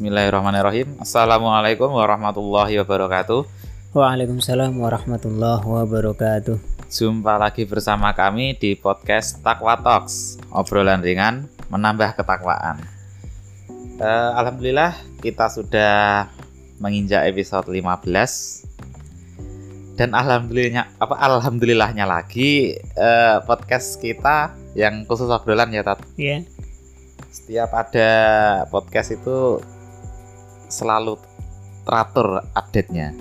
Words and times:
Bismillahirrahmanirrahim. 0.00 0.96
Assalamualaikum 0.96 1.92
warahmatullahi 1.92 2.80
wabarakatuh. 2.80 3.44
Waalaikumsalam 3.92 4.72
warahmatullahi 4.80 5.60
wabarakatuh. 5.60 6.56
Jumpa 6.88 7.36
lagi 7.36 7.68
bersama 7.68 8.08
kami 8.16 8.56
di 8.56 8.80
podcast 8.80 9.44
Takwa 9.44 9.76
Talks, 9.76 10.40
obrolan 10.56 11.04
ringan 11.04 11.52
menambah 11.68 12.16
ketakwaan. 12.16 12.80
Uh, 14.00 14.40
Alhamdulillah 14.40 14.96
kita 15.20 15.52
sudah 15.52 16.32
menginjak 16.80 17.28
episode 17.28 17.68
15 17.68 20.00
dan 20.00 20.16
alhamdulillahnya 20.16 20.96
apa 20.96 21.12
alhamdulillahnya 21.12 22.08
lagi 22.08 22.72
uh, 22.96 23.44
podcast 23.44 24.00
kita 24.00 24.56
yang 24.72 25.04
khusus 25.04 25.28
obrolan 25.28 25.76
ya 25.76 25.84
Tat. 25.84 26.00
Iya. 26.16 26.40
Yeah. 26.40 26.48
Setiap 27.28 27.68
ada 27.76 28.08
podcast 28.72 29.12
itu 29.12 29.60
selalu 30.70 31.18
teratur 31.84 32.46
update-nya. 32.54 33.12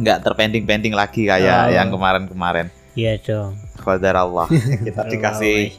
Nggak 0.00 0.18
terpending-pending 0.26 0.92
lagi 0.92 1.24
kayak 1.30 1.70
oh. 1.70 1.72
yang 1.72 1.88
kemarin-kemarin. 1.88 2.68
Iya 2.98 3.16
dong. 3.22 3.56
Qadar 3.80 4.18
Allah. 4.18 4.50
kita 4.86 5.06
dikasih 5.06 5.72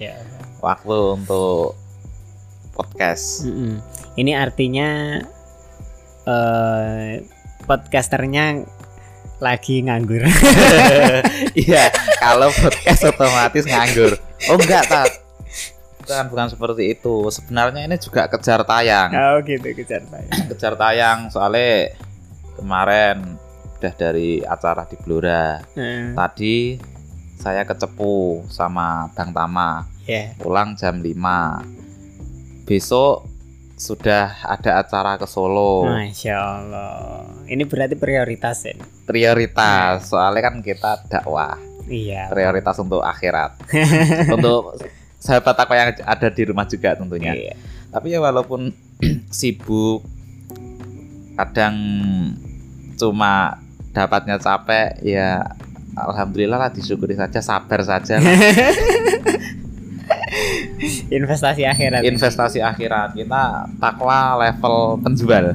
waktu 0.63 0.97
untuk 1.19 1.75
podcast. 2.73 3.45
Mm 3.45 3.53
-mm. 3.53 3.73
Ini 4.15 4.31
artinya 4.39 4.89
uh, 6.27 7.19
podcasternya 7.65 8.65
lagi 9.41 9.81
nganggur. 9.83 10.23
Iya, 11.51 11.91
kalau 12.21 12.53
podcast 12.53 13.01
otomatis 13.11 13.65
nganggur. 13.65 14.15
Oh 14.47 14.55
enggak, 14.55 14.87
Tat. 14.87 15.09
Bukan, 16.01 16.23
bukan 16.33 16.47
seperti 16.49 16.83
itu. 16.97 17.29
Sebenarnya 17.29 17.85
ini 17.85 17.97
juga 18.01 18.25
kejar 18.27 18.65
tayang. 18.65 19.09
Oh 19.13 19.37
gitu, 19.45 19.69
kejar 19.77 20.01
tayang. 20.09 20.33
kejar 20.51 20.73
tayang 20.75 21.19
soalnya 21.29 21.93
kemarin 22.57 23.37
udah 23.81 23.93
dari 23.97 24.41
acara 24.45 24.85
di 24.85 24.97
Blora. 25.01 25.61
Hmm. 25.73 26.13
Tadi 26.13 26.77
saya 27.41 27.65
kecepu 27.65 28.45
sama 28.49 29.09
Bang 29.17 29.33
Tama. 29.33 29.89
Yeah. 30.05 30.37
Pulang 30.37 30.77
jam 30.77 31.01
5. 31.01 32.69
Besok 32.69 33.25
sudah 33.81 34.37
ada 34.45 34.77
acara 34.85 35.17
ke 35.17 35.25
Solo. 35.25 35.89
Masya 35.89 36.37
Allah. 36.37 37.25
Ini 37.49 37.65
berarti 37.65 37.97
prioritas 37.97 38.69
ya? 38.69 38.77
Prioritas, 39.09 40.05
soalnya 40.05 40.41
kan 40.45 40.61
kita 40.61 41.01
dakwah. 41.09 41.57
Iya. 41.89 42.29
Prioritas 42.29 42.77
untuk 42.77 43.01
akhirat. 43.01 43.57
untuk 44.37 44.77
sahabat 45.21 45.53
aku 45.53 45.77
yang 45.77 45.93
ada 46.01 46.27
di 46.33 46.41
rumah 46.49 46.65
juga 46.65 46.97
tentunya. 46.97 47.37
Iya. 47.37 47.53
Tapi 47.93 48.07
ya 48.09 48.19
walaupun 48.19 48.73
sibuk, 49.29 50.01
kadang 51.37 51.75
cuma 52.97 53.61
dapatnya 53.93 54.41
capek, 54.41 54.97
ya 55.05 55.45
alhamdulillah 55.93 56.57
lah 56.57 56.71
disyukuri 56.73 57.13
saja, 57.13 57.37
sabar 57.39 57.85
saja. 57.85 58.17
investasi 61.11 61.67
akhirat 61.67 62.01
investasi 62.07 62.59
ini. 62.63 62.67
akhirat 62.67 63.09
kita 63.13 63.67
takwa 63.77 64.39
level 64.39 64.97
penjual 65.03 65.53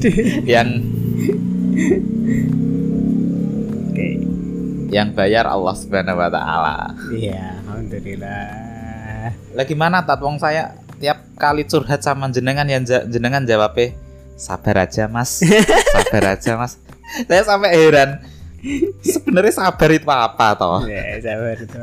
yang 0.52 0.68
okay. 3.92 4.14
yang 4.90 5.12
bayar 5.12 5.46
Allah 5.46 5.74
subhanahu 5.76 6.18
wa 6.18 6.30
taala 6.32 6.96
iya 7.12 7.60
alhamdulillah 7.62 8.59
lagi 9.54 9.74
mana 9.74 10.02
tat 10.04 10.20
wong 10.22 10.38
saya? 10.38 10.76
Tiap 11.00 11.40
kali 11.40 11.64
curhat 11.64 12.04
sama 12.04 12.28
jenengan 12.28 12.68
yang 12.68 12.84
jenengan 12.84 13.42
jawab 13.48 13.72
sabar 14.40 14.88
aja 14.88 15.08
mas. 15.08 15.40
Sabar 15.96 16.36
aja 16.36 16.56
mas. 16.56 16.76
Saya 17.28 17.42
sampai 17.44 17.72
heran 17.76 18.20
sebenarnya 19.00 19.52
sabar 19.56 19.90
itu 19.92 20.08
apa 20.08 20.48
toh? 20.56 20.84
Ya 20.84 21.20
sabar 21.20 21.56
itu. 21.56 21.78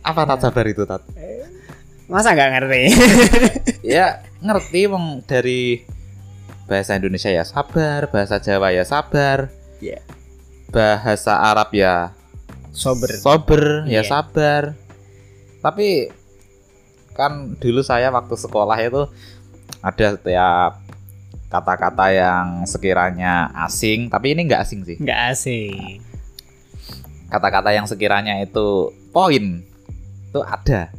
Apa 0.00 0.20
tak 0.24 0.38
sabar 0.44 0.64
itu 0.68 0.82
tat? 0.84 1.02
Masa 2.08 2.32
nggak 2.32 2.50
ngerti? 2.56 2.82
Ya 3.96 4.22
ngerti 4.44 4.86
wong 4.86 5.24
dari 5.24 5.82
bahasa 6.68 6.94
Indonesia 6.94 7.32
ya 7.32 7.42
sabar 7.42 8.06
bahasa 8.12 8.38
Jawa 8.38 8.70
ya 8.70 8.84
sabar. 8.84 9.48
Yeah. 9.80 10.04
bahasa 10.70 11.40
Arab 11.40 11.72
ya 11.72 12.12
sober. 12.72 13.10
Sober 13.18 13.62
yeah. 13.86 14.00
ya 14.00 14.02
iya. 14.02 14.08
sabar. 14.08 14.62
Tapi 15.60 16.08
kan 17.12 17.58
dulu 17.60 17.84
saya 17.84 18.08
waktu 18.08 18.34
sekolah 18.38 18.78
itu 18.80 19.02
ada 19.84 20.06
setiap 20.16 20.72
kata-kata 21.50 22.14
yang 22.14 22.46
sekiranya 22.62 23.50
asing 23.66 24.06
tapi 24.06 24.32
ini 24.32 24.46
nggak 24.46 24.62
asing 24.62 24.80
sih. 24.86 24.96
Nggak 25.02 25.20
asing. 25.34 26.00
Kata-kata 27.30 27.74
yang 27.74 27.86
sekiranya 27.86 28.38
itu 28.40 28.94
poin 29.10 29.62
itu 30.30 30.40
ada. 30.46 30.94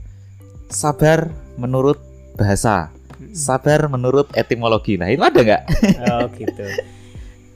Sabar 0.72 1.32
menurut 1.56 2.00
bahasa. 2.36 2.92
Sabar 3.32 3.88
menurut 3.88 4.28
etimologi. 4.36 5.00
Nah 5.00 5.08
itu 5.08 5.24
ada 5.24 5.40
nggak? 5.40 5.64
Oh 6.12 6.26
gitu. 6.36 6.66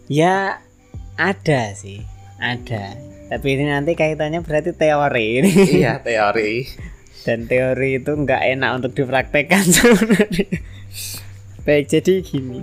Ya 0.07 0.61
ada 1.19 1.73
sih. 1.75 2.03
Ada 2.35 3.14
tapi 3.25 3.57
ini 3.57 3.65
nanti 3.65 3.97
kaitannya 3.97 4.45
berarti 4.45 4.71
teori 4.77 5.25
ini 5.41 5.51
iya 5.81 5.97
teori 5.97 6.65
dan 7.25 7.49
teori 7.49 7.97
itu 7.97 8.11
nggak 8.13 8.41
enak 8.53 8.71
untuk 8.77 8.91
dipraktekkan 8.93 9.65
sebenarnya 9.75 10.61
baik 11.65 11.89
jadi 11.89 12.13
gini 12.21 12.61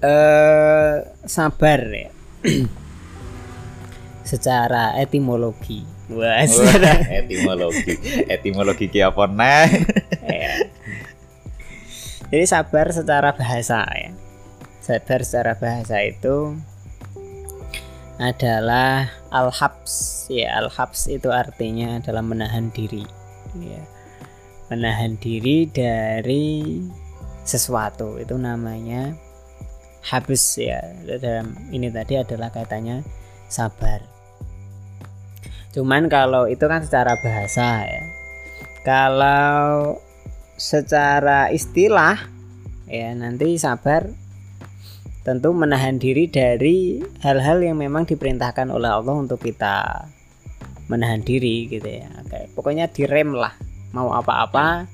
uh, 0.00 1.04
sabar 1.28 1.80
ya 1.92 2.10
secara 4.30 4.96
etimologi 4.96 5.92
Wah, 6.12 6.44
etimologi. 7.24 7.96
Etimologi 8.28 8.92
ki 8.92 9.00
apa 9.00 9.24
nih? 9.32 9.64
Iya. 10.20 10.52
Jadi 12.28 12.44
sabar 12.44 12.92
secara 12.92 13.32
bahasa 13.32 13.88
ya. 13.96 14.12
Sabar 14.84 15.24
secara 15.24 15.56
bahasa 15.56 16.04
itu 16.04 16.60
adalah 18.20 19.08
al-habs. 19.32 20.26
Ya 20.28 20.58
al-habs 20.60 21.08
itu 21.08 21.32
artinya 21.32 22.00
adalah 22.00 22.20
menahan 22.20 22.68
diri. 22.72 23.04
Ya. 23.56 23.82
Menahan 24.68 25.16
diri 25.20 25.68
dari 25.68 26.80
sesuatu. 27.44 28.16
Itu 28.20 28.36
namanya 28.36 29.16
habis 30.04 30.42
ya. 30.58 30.80
Dalam 31.04 31.56
ini 31.72 31.88
tadi 31.88 32.18
adalah 32.18 32.52
kaitannya 32.52 33.04
sabar. 33.48 34.04
Cuman 35.72 36.08
kalau 36.12 36.44
itu 36.48 36.64
kan 36.68 36.84
secara 36.84 37.16
bahasa 37.20 37.88
ya. 37.88 38.04
Kalau 38.82 39.96
secara 40.58 41.48
istilah 41.48 42.18
ya 42.86 43.14
nanti 43.16 43.56
sabar 43.56 44.21
tentu 45.22 45.54
menahan 45.54 46.02
diri 46.02 46.26
dari 46.26 46.98
hal-hal 47.22 47.62
yang 47.62 47.78
memang 47.78 48.06
diperintahkan 48.06 48.70
oleh 48.70 48.90
Allah 48.90 49.14
untuk 49.14 49.38
kita 49.38 50.06
menahan 50.90 51.22
diri 51.22 51.70
gitu 51.70 51.86
ya. 51.86 52.10
Kayak 52.26 52.50
pokoknya 52.58 52.90
direm 52.90 53.34
lah. 53.34 53.54
Mau 53.94 54.10
apa-apa 54.10 54.90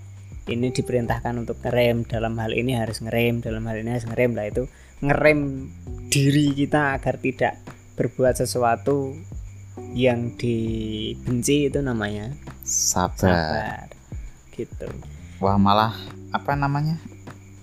ini 0.49 0.73
diperintahkan 0.73 1.35
untuk 1.37 1.61
ngerem 1.65 2.09
dalam 2.09 2.37
hal 2.41 2.53
ini 2.57 2.77
harus 2.77 3.05
ngerem 3.05 3.45
dalam 3.45 3.63
hal 3.69 3.77
ini 3.85 3.95
harus 3.95 4.09
ngerem 4.09 4.33
lah 4.33 4.49
itu 4.49 4.65
ngerem 5.05 5.69
diri 6.09 6.57
kita 6.57 6.97
agar 6.97 7.21
tidak 7.21 7.61
berbuat 7.95 8.41
sesuatu 8.41 9.13
yang 9.95 10.35
dibenci 10.35 11.71
itu 11.71 11.79
namanya 11.79 12.35
sabar. 12.65 13.15
sabar. 13.15 13.87
Gitu. 14.51 14.89
Wah, 15.39 15.55
malah 15.55 15.95
apa 16.35 16.59
namanya? 16.59 16.99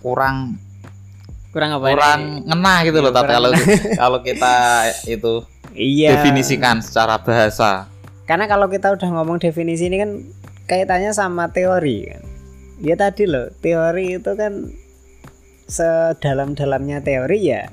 kurang 0.06 0.62
kurang 1.56 1.72
apa 1.80 1.88
kurang 1.88 2.22
ini? 2.44 2.52
ngena 2.52 2.76
gitu 2.84 3.00
loh 3.00 3.14
tapi 3.16 3.32
kalau 3.32 3.50
kalau 4.04 4.20
kita 4.20 4.54
itu 5.08 5.34
iya. 5.72 6.20
definisikan 6.20 6.84
secara 6.84 7.16
bahasa. 7.24 7.88
Karena 8.28 8.52
kalau 8.52 8.68
kita 8.68 8.92
udah 8.92 9.10
ngomong 9.16 9.40
definisi 9.40 9.88
ini 9.88 10.04
kan 10.04 10.12
kaitannya 10.68 11.16
sama 11.16 11.48
teori 11.56 12.12
kan. 12.12 12.24
Ya 12.84 13.00
tadi 13.00 13.24
loh, 13.24 13.48
teori 13.64 14.20
itu 14.20 14.36
kan 14.36 14.68
sedalam-dalamnya 15.72 17.00
teori 17.00 17.40
ya 17.40 17.72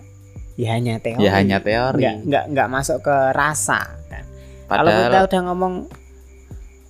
ya 0.56 0.68
hanya 0.76 1.00
teori. 1.00 1.22
Ya 1.24 1.30
hanya 1.34 1.58
teori. 1.58 2.02
Nggak, 2.02 2.16
nggak, 2.28 2.44
nggak 2.54 2.68
masuk 2.70 2.98
ke 3.02 3.16
rasa 3.34 3.80
kan. 4.08 4.24
Padahal... 4.68 4.86
Kalau 4.86 5.02
kita 5.08 5.18
udah 5.26 5.40
ngomong 5.50 5.74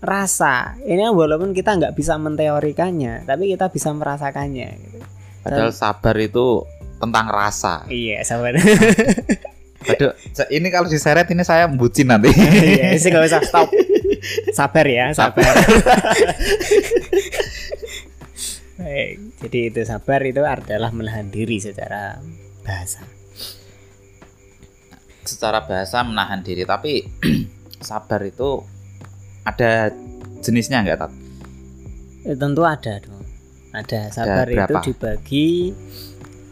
rasa, 0.03 0.75
ini 0.83 1.07
walaupun 1.09 1.55
kita 1.55 1.79
nggak 1.79 1.95
bisa 1.95 2.19
menteorikannya, 2.19 3.23
tapi 3.25 3.55
kita 3.55 3.71
bisa 3.71 3.95
merasakannya. 3.95 4.69
Gitu. 4.77 4.99
Padahal 5.43 5.71
sabar 5.75 6.15
itu 6.19 6.67
tentang 7.03 7.27
rasa. 7.27 7.83
Iya 7.91 8.23
sabar. 8.23 8.55
Aduh, 9.91 10.15
ini 10.55 10.71
kalau 10.71 10.87
diseret 10.87 11.27
ini 11.35 11.43
saya 11.43 11.67
bucin 11.67 12.07
nanti. 12.07 12.31
iya, 12.79 12.95
sih 12.95 13.11
nggak 13.11 13.27
usah 13.27 13.43
stop. 13.43 13.67
Sabar 14.55 14.87
ya, 14.87 15.11
sabar. 15.11 15.51
Baik, 18.79 19.19
jadi 19.43 19.59
itu 19.71 19.81
sabar 19.83 20.23
itu 20.23 20.43
adalah 20.47 20.95
menahan 20.95 21.27
diri 21.31 21.59
secara 21.59 22.23
bahasa. 22.63 23.03
secara 25.23 25.63
bahasa 25.63 26.03
menahan 26.03 26.43
diri 26.43 26.67
tapi 26.67 27.07
sabar 27.79 28.27
itu 28.27 28.59
ada 29.47 29.95
jenisnya 30.43 30.83
nggak 30.83 30.99
tat 30.99 31.13
Ya, 32.23 32.35
tentu 32.39 32.63
ada 32.63 33.03
dong. 33.03 33.23
Ada 33.71 34.15
sabar 34.15 34.47
itu 34.47 34.59
berapa? 34.59 34.79
dibagi 34.83 35.75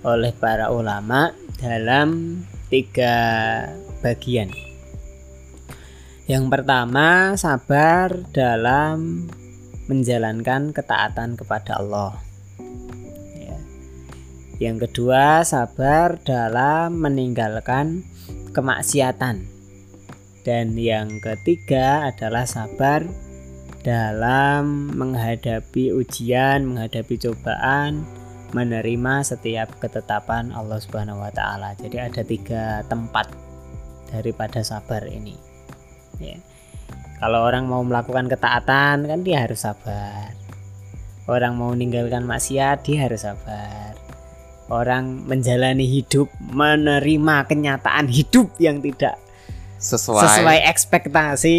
oleh 0.05 0.33
para 0.33 0.73
ulama 0.73 1.33
dalam 1.61 2.41
tiga 2.73 3.17
bagian. 4.01 4.49
Yang 6.31 6.45
pertama 6.47 7.35
sabar 7.35 8.15
dalam 8.31 9.27
menjalankan 9.91 10.71
ketaatan 10.71 11.35
kepada 11.35 11.83
Allah. 11.83 12.15
Ya. 13.35 13.59
Yang 14.63 14.87
kedua 14.87 15.43
sabar 15.43 16.23
dalam 16.23 17.03
meninggalkan 17.03 18.07
kemaksiatan. 18.55 19.43
Dan 20.47 20.79
yang 20.79 21.19
ketiga 21.19 22.09
adalah 22.09 22.47
sabar 22.47 23.05
dalam 23.83 24.95
menghadapi 24.95 25.93
ujian, 25.93 26.63
menghadapi 26.63 27.19
cobaan, 27.19 28.07
menerima 28.51 29.23
setiap 29.23 29.79
ketetapan 29.79 30.51
Allah 30.55 30.79
Subhanahu 30.83 31.23
wa 31.23 31.31
taala. 31.31 31.75
Jadi 31.79 31.97
ada 31.97 32.23
tiga 32.23 32.83
tempat 32.87 33.31
daripada 34.11 34.61
sabar 34.67 35.07
ini. 35.07 35.39
Ya. 36.19 36.37
Kalau 37.21 37.45
orang 37.45 37.69
mau 37.69 37.85
melakukan 37.85 38.33
ketaatan 38.33 39.07
kan 39.07 39.21
dia 39.23 39.45
harus 39.45 39.63
sabar. 39.63 40.35
Orang 41.31 41.61
mau 41.61 41.71
meninggalkan 41.77 42.27
maksiat 42.27 42.83
dia 42.83 43.07
harus 43.07 43.23
sabar. 43.23 43.95
Orang 44.71 45.27
menjalani 45.27 45.87
hidup 45.87 46.31
menerima 46.39 47.47
kenyataan 47.47 48.07
hidup 48.07 48.55
yang 48.63 48.79
tidak 48.79 49.19
sesuai, 49.81 50.29
sesuai 50.29 50.59
ekspektasi 50.69 51.59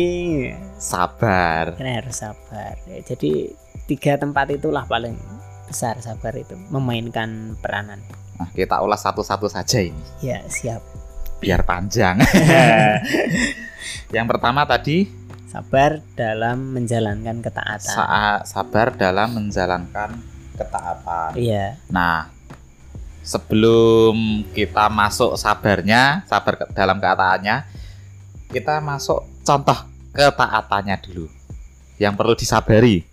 sabar 0.77 1.73
Kalian 1.75 2.05
harus 2.05 2.21
sabar. 2.21 2.77
Ya, 2.85 3.01
jadi 3.03 3.51
tiga 3.89 4.15
tempat 4.15 4.53
itulah 4.53 4.85
paling 4.85 5.17
besar 5.71 5.95
sabar 5.97 6.35
itu 6.35 6.53
memainkan 6.67 7.55
peranan. 7.57 8.03
nah, 8.35 8.47
kita 8.49 8.77
ulas 8.77 8.99
satu-satu 8.99 9.47
saja 9.47 9.79
ini 9.79 10.03
Ya 10.19 10.43
siap. 10.45 10.83
biar 11.37 11.63
panjang 11.63 12.19
yang 14.11 14.27
pertama 14.27 14.63
tadi 14.63 15.07
Sabar 15.47 15.99
dalam 16.13 16.71
menjalankan 16.71 17.39
ketaatan. 17.39 17.83
saat 17.91 18.45
sabar 18.45 18.91
dalam 18.93 19.33
menjalankan 19.33 20.15
ketaatan 20.53 21.35
Iya. 21.35 21.75
Nah, 21.87 22.31
sebelum 23.21 24.15
kita 24.49 24.87
masuk 24.87 25.35
sabarnya, 25.35 26.23
sabar 26.23 26.55
ke- 26.55 26.71
dalam 26.71 26.97
ketaannya, 26.97 27.67
kita 28.47 28.79
masuk 28.79 29.27
contoh 29.41 29.75
ketaatannya 30.11 30.95
dulu. 31.01 31.27
Yang 31.97 32.13
perlu 32.15 32.33
disabari. 32.33 33.03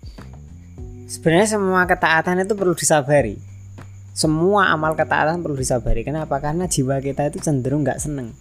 Sebenarnya 1.09 1.57
semua 1.57 1.89
ketaatan 1.89 2.45
itu 2.45 2.53
perlu 2.53 2.77
disabari. 2.77 3.41
Semua 4.13 4.69
amal 4.69 4.93
ketaatan 4.93 5.41
perlu 5.41 5.57
disabari. 5.57 6.05
Kenapa? 6.05 6.37
Karena 6.37 6.69
jiwa 6.69 7.01
kita 7.01 7.33
itu 7.33 7.41
cenderung 7.41 7.81
nggak 7.81 7.97
seneng. 7.97 8.37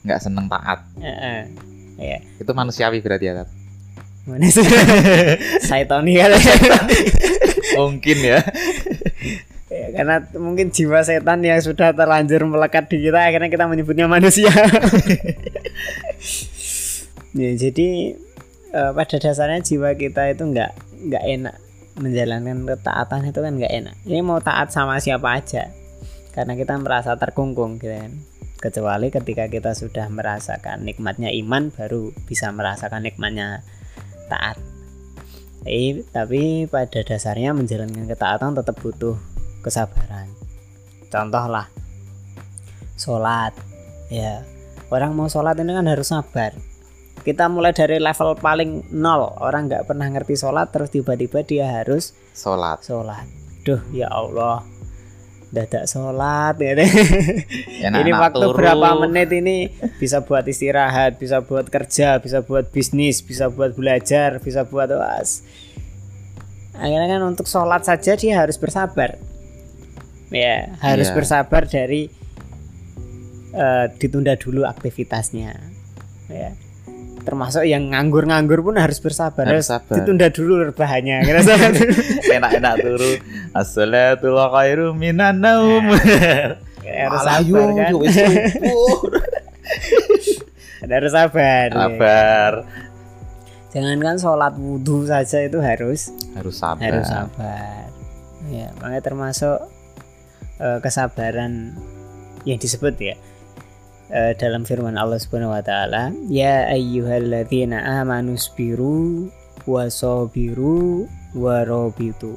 Nggak 0.00 0.20
seneng 0.24 0.48
taat. 0.48 0.80
Heeh. 0.96 1.40
Iya. 2.00 2.18
Itu 2.40 2.56
manusiawi 2.56 3.04
berarti 3.04 3.28
ya. 3.28 3.44
Tat? 3.44 3.48
Mana 4.24 4.48
sih? 4.48 4.64
Saitoni 5.68 6.16
kan. 6.16 6.32
Mungkin 7.76 8.16
ya. 8.16 8.40
Ya, 9.68 9.86
karena 9.92 10.24
mungkin 10.40 10.72
jiwa 10.72 11.04
setan 11.04 11.44
yang 11.44 11.60
sudah 11.60 11.92
terlanjur 11.92 12.48
melekat 12.48 12.88
di 12.88 13.04
kita 13.04 13.28
akhirnya 13.28 13.52
kita 13.52 13.68
menyebutnya 13.68 14.08
manusia. 14.08 14.48
ya, 17.36 17.50
jadi 17.52 18.16
eh, 18.72 18.90
pada 18.96 19.16
dasarnya 19.20 19.60
jiwa 19.60 19.92
kita 19.92 20.32
itu 20.32 20.48
nggak 20.48 20.87
nggak 20.98 21.24
enak 21.24 21.56
menjalankan 21.98 22.62
ketaatan 22.64 23.30
itu 23.30 23.40
kan 23.42 23.52
nggak 23.58 23.74
enak. 23.74 23.96
Ini 24.06 24.20
mau 24.22 24.38
taat 24.38 24.70
sama 24.70 25.02
siapa 25.02 25.38
aja 25.38 25.70
karena 26.32 26.54
kita 26.54 26.78
merasa 26.78 27.18
terkungkung 27.18 27.82
gitu 27.82 27.94
kan. 27.94 28.12
Kecuali 28.58 29.14
ketika 29.14 29.46
kita 29.46 29.70
sudah 29.74 30.10
merasakan 30.10 30.82
nikmatnya 30.82 31.30
iman 31.30 31.70
baru 31.70 32.10
bisa 32.26 32.50
merasakan 32.50 33.06
nikmatnya 33.06 33.62
taat. 34.26 34.58
Tapi, 35.62 36.06
tapi 36.10 36.42
pada 36.70 37.02
dasarnya 37.02 37.54
menjalankan 37.54 38.06
ketaatan 38.06 38.58
tetap 38.58 38.78
butuh 38.82 39.18
kesabaran. 39.62 40.30
Contoh 41.10 41.44
lah, 41.50 41.66
sholat. 42.98 43.54
Ya, 44.10 44.42
orang 44.90 45.14
mau 45.14 45.30
sholat 45.30 45.58
ini 45.58 45.74
kan 45.74 45.86
harus 45.86 46.10
sabar. 46.10 46.54
Kita 47.18 47.46
mulai 47.46 47.72
dari 47.72 47.98
level 47.98 48.34
paling 48.34 48.88
nol, 48.90 49.36
orang 49.38 49.68
nggak 49.68 49.84
pernah 49.84 50.08
ngerti 50.08 50.34
sholat, 50.34 50.72
terus 50.72 50.88
tiba-tiba 50.88 51.42
dia 51.42 51.68
harus 51.68 52.16
Sholat. 52.32 52.80
sholat. 52.80 53.26
Duh, 53.62 53.82
ya 53.92 54.08
Allah, 54.08 54.64
dadak 55.50 55.84
sholat. 55.84 56.56
Ya. 56.56 56.72
Ini 58.00 58.10
waktu 58.12 58.40
turu. 58.40 58.56
berapa 58.56 58.96
menit 59.02 59.28
ini 59.30 59.68
bisa 59.96 60.24
buat 60.24 60.44
istirahat, 60.44 61.20
bisa 61.20 61.44
buat 61.44 61.68
kerja, 61.68 62.16
bisa 62.16 62.40
buat 62.40 62.72
bisnis, 62.72 63.20
bisa 63.20 63.52
buat 63.52 63.76
belajar, 63.76 64.40
bisa 64.40 64.64
buat 64.64 64.88
was. 64.88 65.44
Akhirnya 66.72 67.18
kan 67.18 67.22
untuk 67.26 67.44
sholat 67.44 67.82
saja 67.84 68.14
dia 68.14 68.38
harus 68.38 68.56
bersabar. 68.56 69.18
Ya, 70.30 70.72
harus 70.80 71.08
Iya. 71.10 71.16
bersabar 71.16 71.62
dari 71.64 72.08
eh, 73.50 73.86
ditunda 73.96 74.36
dulu 74.36 74.62
aktivitasnya. 74.62 75.52
Ya. 76.28 76.52
Termasuk 77.28 77.62
yang 77.62 77.92
nganggur-nganggur 77.92 78.64
pun 78.64 78.80
harus 78.80 78.96
bersabar. 78.98 79.44
Harus 79.44 79.68
Harus 79.68 79.70
sabar. 79.84 79.94
ditunda 80.00 80.32
dulu 80.32 80.72
rebahannya. 80.72 81.28
Enak-enak 82.32 82.74
turu. 82.80 83.12
Assalatul 83.52 84.40
khairu 84.48 84.96
minan 84.96 85.44
naum. 85.44 85.84
harus 86.88 87.20
Alah, 87.20 87.44
sabar 87.44 87.68
kan. 87.76 87.92
harus 90.88 91.12
sabar. 91.12 91.68
Sabar. 91.68 92.52
Jangankan 93.68 94.16
sholat 94.16 94.56
wudhu 94.56 95.04
saja 95.04 95.44
itu 95.44 95.60
harus 95.60 96.08
Harus 96.32 96.56
sabar. 96.56 96.88
harus 96.88 97.04
sabar. 97.04 97.84
Ya, 98.48 98.72
makanya 98.80 99.04
termasuk 99.04 99.60
eh, 100.56 100.80
kesabaran 100.80 101.76
yang 102.48 102.56
disebut 102.56 102.96
ya 102.96 103.12
eh, 104.12 104.32
dalam 104.36 104.64
firman 104.64 104.96
Allah 104.96 105.20
Subhanahu 105.20 105.52
wa 105.52 105.62
taala, 105.64 106.12
ya 106.28 106.68
ayyuhalladzina 106.68 108.04
amanu 108.04 108.36
sabiru 108.36 109.28
wasabiru 109.68 111.04
warabitu. 111.36 112.36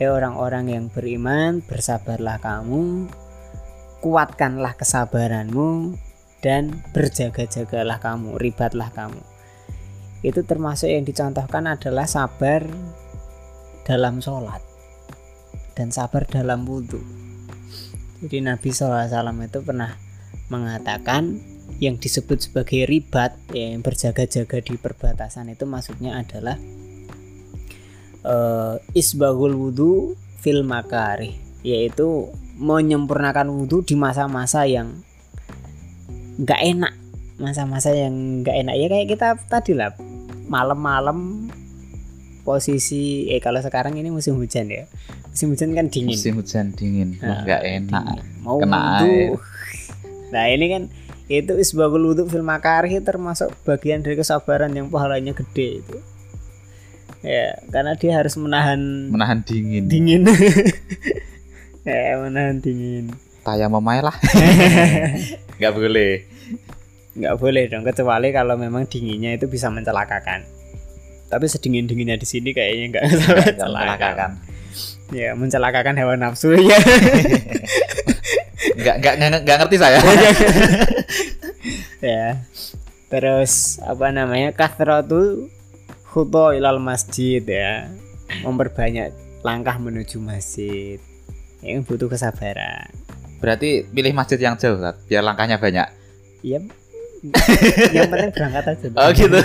Ya 0.00 0.16
orang-orang 0.16 0.72
yang 0.72 0.84
beriman, 0.88 1.60
bersabarlah 1.60 2.40
kamu, 2.40 3.04
kuatkanlah 4.00 4.72
kesabaranmu 4.80 5.92
dan 6.40 6.80
berjaga-jagalah 6.96 8.00
kamu, 8.00 8.40
ribatlah 8.40 8.88
kamu. 8.96 9.20
Itu 10.24 10.44
termasuk 10.44 10.88
yang 10.88 11.04
dicontohkan 11.04 11.68
adalah 11.68 12.08
sabar 12.08 12.64
dalam 13.84 14.24
sholat 14.24 14.60
dan 15.76 15.92
sabar 15.92 16.24
dalam 16.28 16.64
wudhu. 16.64 17.00
Jadi 18.20 18.44
Nabi 18.44 18.68
SAW 18.68 19.08
itu 19.40 19.60
pernah 19.64 19.96
mengatakan 20.50 21.38
yang 21.80 21.96
disebut 21.96 22.50
sebagai 22.50 22.84
ribat 22.84 23.38
ya, 23.54 23.72
yang 23.72 23.80
berjaga-jaga 23.80 24.60
di 24.60 24.76
perbatasan 24.76 25.48
itu 25.48 25.64
maksudnya 25.64 26.20
adalah 26.20 26.58
eh, 28.22 28.74
isbahul 28.92 29.56
wudhu 29.56 30.12
fil 30.42 30.60
makarih 30.66 31.36
yaitu 31.62 32.28
menyempurnakan 32.60 33.48
wudhu 33.48 33.80
di 33.80 33.96
masa-masa 33.96 34.68
yang 34.68 35.00
nggak 36.40 36.60
enak 36.60 36.94
masa-masa 37.40 37.92
yang 37.92 38.44
nggak 38.44 38.56
enak 38.64 38.74
ya 38.76 38.86
kayak 38.88 39.08
kita 39.08 39.28
tadi 39.48 39.72
lah 39.72 39.92
malam-malam 40.48 41.48
posisi 42.42 43.28
eh 43.28 43.40
kalau 43.40 43.60
sekarang 43.60 43.96
ini 43.96 44.08
musim 44.08 44.36
hujan 44.36 44.68
ya 44.68 44.84
musim 45.30 45.52
hujan 45.52 45.72
kan 45.72 45.86
dingin 45.88 46.16
Musim 46.16 46.34
hujan 46.40 46.66
dingin. 46.74 47.08
Nah, 47.20 47.44
Enggak 47.44 47.62
enak. 47.62 48.04
dingin. 48.16 48.24
mau 48.42 48.56
Kena 48.58 48.76
wudhu. 48.76 49.04
air. 49.08 49.30
Nah 50.30 50.46
ini 50.46 50.66
kan 50.66 50.82
itu 51.26 51.54
isbagul 51.54 52.02
wudhu 52.04 52.26
fil 52.26 52.42
makarih 52.42 52.98
termasuk 53.00 53.50
bagian 53.62 54.00
dari 54.00 54.14
kesabaran 54.14 54.70
yang 54.70 54.86
pahalanya 54.86 55.30
gede 55.30 55.78
itu 55.78 55.96
ya 57.20 57.54
karena 57.68 57.94
dia 57.94 58.16
harus 58.16 58.34
menahan 58.34 58.80
Menahan 59.08 59.42
dingin. 59.42 59.86
dingin 59.86 60.22
ya 61.86 62.18
menahan 62.18 62.58
dingin 62.58 63.10
Taya 63.40 63.66
memae 63.66 64.00
lah. 64.00 64.12
Enggak 65.56 65.72
boleh. 65.72 66.12
nggak 67.10 67.36
boleh 67.36 67.64
dong 67.66 67.82
kecuali 67.82 68.30
kalau 68.30 68.54
memang 68.54 68.84
dinginnya 68.84 69.34
itu 69.34 69.44
bisa 69.44 69.66
mencelakakan 69.66 70.46
tapi 71.26 71.46
sedingin 71.46 71.84
dinginnya 71.84 72.14
di 72.14 72.24
sini 72.24 72.50
kayaknya 72.50 72.86
nggak 72.90 73.04
Nggak 73.06 73.38
mencelakakan. 73.58 74.30
ya 75.10 75.34
mencelakakan 75.34 75.94
hewan 75.96 76.20
nafsu 76.20 76.54
ya 76.54 76.78
Nggak 78.76 78.96
nggak 79.00 79.14
nggak 79.44 79.56
ngerti 79.64 79.76
saya. 79.80 79.98
ya 82.00 82.40
terus 83.10 83.82
apa 83.82 84.14
namanya 84.14 84.54
kathratu 84.54 85.50
khuto 86.14 86.54
ilal 86.54 86.78
masjid 86.78 87.42
ya 87.42 87.90
memperbanyak 88.46 89.10
langkah 89.42 89.76
menuju 89.82 90.22
masjid 90.22 91.02
yang 91.60 91.82
butuh 91.82 92.06
kesabaran 92.06 92.88
Berarti 93.40 93.88
pilih 93.88 94.12
masjid 94.12 94.36
yang 94.36 94.54
jauh, 94.60 94.76
Tat, 94.76 95.00
biar 95.08 95.24
langkahnya 95.24 95.56
banyak. 95.56 95.88
Iya. 96.44 96.60
yang 97.96 98.08
penting 98.12 98.32
berangkat 98.36 98.64
aja. 98.68 98.86
Oh 99.00 99.08
gitu. 99.16 99.36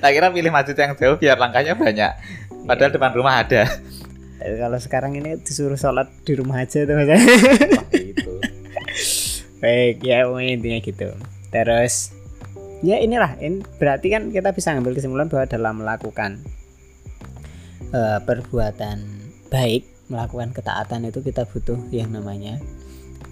Tak 0.00 0.10
kira 0.12 0.32
pilih 0.32 0.52
masjid 0.52 0.76
yang 0.76 0.96
jauh 0.96 1.16
biar 1.20 1.36
langkahnya 1.36 1.76
banyak. 1.76 2.12
Padahal 2.64 2.90
depan 2.96 3.12
rumah 3.12 3.44
ada. 3.44 3.68
Kalau 4.40 4.78
sekarang 4.80 5.20
ini 5.20 5.36
disuruh 5.38 5.76
sholat 5.76 6.08
di 6.24 6.32
rumah 6.32 6.64
aja 6.64 6.82
tuh 6.88 6.96
Mas. 6.96 7.12
Baik, 9.62 10.02
ya 10.02 10.26
intinya 10.26 10.82
gitu. 10.82 11.14
Terus 11.54 12.10
ya 12.82 12.98
inilah, 12.98 13.38
ini 13.38 13.62
berarti 13.78 14.10
kan 14.10 14.34
kita 14.34 14.50
bisa 14.50 14.74
ngambil 14.74 14.98
kesimpulan 14.98 15.30
bahwa 15.30 15.46
dalam 15.46 15.74
melakukan 15.78 16.42
eh, 17.94 18.18
perbuatan 18.26 18.98
baik, 19.54 19.86
melakukan 20.10 20.50
ketaatan 20.50 21.06
itu 21.06 21.22
kita 21.22 21.46
butuh 21.46 21.78
yang 21.94 22.10
namanya 22.10 22.58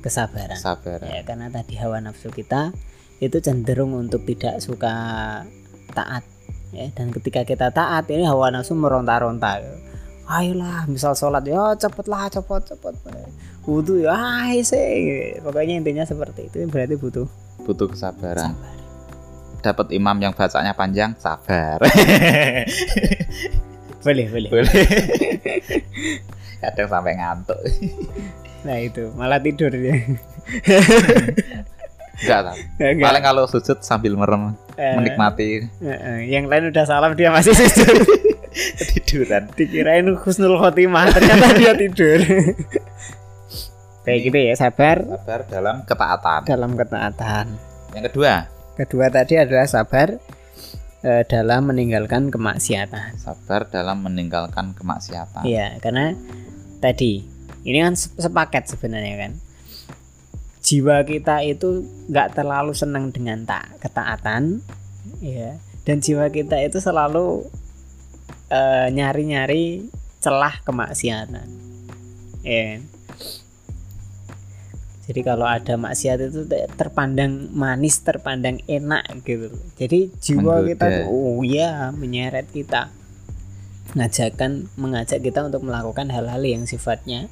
kesabaran. 0.00 0.56
Sabar. 0.56 1.02
ya 1.02 1.26
karena 1.26 1.52
tadi 1.52 1.76
hawa 1.76 2.00
nafsu 2.00 2.32
kita 2.32 2.72
itu 3.20 3.36
cenderung 3.42 3.92
untuk 3.92 4.24
tidak 4.24 4.62
suka 4.64 4.94
taat 5.92 6.24
ya 6.72 6.88
dan 6.96 7.12
ketika 7.12 7.44
kita 7.44 7.68
taat 7.68 8.08
ini 8.08 8.24
hawa 8.24 8.48
nafsu 8.48 8.72
meronta-ronta 8.72 9.60
ayolah 10.30 10.86
misal 10.86 11.12
sholat 11.12 11.42
ya 11.42 11.74
cepetlah 11.74 12.26
cepet 12.28 12.62
cepet 12.64 12.94
wudhu 13.62 14.00
ya 14.00 14.14
ayo 14.46 14.62
sih 14.62 15.34
pokoknya 15.38 15.74
intinya 15.76 16.02
seperti 16.02 16.46
itu 16.46 16.64
berarti 16.64 16.94
butuh 16.94 17.26
Butuh 17.60 17.86
kesabaran. 17.88 18.54
sabar 18.54 18.78
Dapat 19.60 19.92
imam 19.92 20.16
yang 20.16 20.32
bacanya 20.32 20.72
panjang, 20.72 21.12
sabar. 21.14 21.76
boleh 24.00 24.26
boleh 24.26 24.48
Boleh. 24.48 24.72
Kadang 26.64 26.88
sampai 26.88 27.12
ngantuk. 27.14 27.60
nah 28.60 28.76
itu 28.76 29.12
malah 29.12 29.36
tidur 29.36 29.68
dia 29.68 30.00
Enggak. 32.20 32.56
Enggak. 32.78 33.04
Paling 33.04 33.22
kalau 33.22 33.44
sujud 33.44 33.78
sambil 33.80 34.12
merem, 34.12 34.52
Eh, 34.76 34.96
menikmati 34.96 35.68
eh, 35.80 35.88
eh, 35.88 36.18
yang 36.26 36.48
lain 36.48 36.72
udah 36.72 36.84
salam 36.84 37.12
dia 37.12 37.28
masih 37.28 37.52
tidur 37.52 37.96
ketiduran. 38.78 39.50
dikirain 39.54 40.06
husnul 40.14 40.58
khotimah 40.58 41.10
ternyata 41.14 41.46
dia 41.54 41.72
tidur. 41.74 42.18
Kayak 44.04 44.20
gitu 44.26 44.38
ya 44.38 44.54
sabar. 44.56 44.96
Sabar 45.04 45.40
dalam 45.46 45.76
ketaatan. 45.84 46.40
dalam 46.48 46.70
ketaatan. 46.74 47.46
Yang 47.94 48.04
kedua, 48.10 48.32
kedua 48.74 49.06
tadi 49.12 49.34
adalah 49.36 49.66
sabar 49.68 50.16
eh, 51.04 51.22
dalam 51.28 51.68
meninggalkan 51.68 52.32
kemaksiatan. 52.32 53.20
Sabar 53.20 53.68
dalam 53.68 54.02
meninggalkan 54.02 54.72
kemaksiatan. 54.74 55.44
iya 55.44 55.76
karena 55.78 56.16
tadi 56.80 57.22
ini 57.62 57.78
kan 57.84 57.94
se- 57.94 58.16
sepaket 58.16 58.72
sebenarnya 58.72 59.28
kan. 59.28 59.32
Jiwa 60.60 61.02
kita 61.08 61.40
itu 61.44 61.88
nggak 62.12 62.36
terlalu 62.36 62.76
senang 62.76 63.08
dengan 63.12 63.48
tak 63.48 63.80
ketaatan 63.80 64.60
ya 65.24 65.56
dan 65.88 66.04
jiwa 66.04 66.28
kita 66.28 66.60
itu 66.60 66.78
selalu 66.78 67.48
eh, 68.50 68.86
nyari-nyari 68.90 69.88
celah 70.20 70.60
kemaksiatan 70.62 71.48
ya 72.42 72.60
kan? 72.76 72.80
jadi 75.10 75.20
kalau 75.26 75.42
ada 75.42 75.74
maksiat 75.74 76.18
itu 76.22 76.46
te- 76.46 76.70
terpandang 76.78 77.50
manis 77.50 77.98
terpandang 77.98 78.62
enak 78.68 79.06
gitu 79.24 79.50
jadi 79.74 80.06
jiwa 80.22 80.62
Menggoda. 80.62 80.68
kita 80.70 80.84
tuh 80.86 81.06
oh 81.10 81.40
ya 81.42 81.90
menyeret 81.90 82.46
kita 82.52 82.92
ngajakan 83.90 84.70
mengajak 84.78 85.18
kita 85.18 85.42
untuk 85.42 85.66
melakukan 85.66 86.06
hal-hal 86.14 86.38
yang 86.46 86.62
sifatnya 86.62 87.26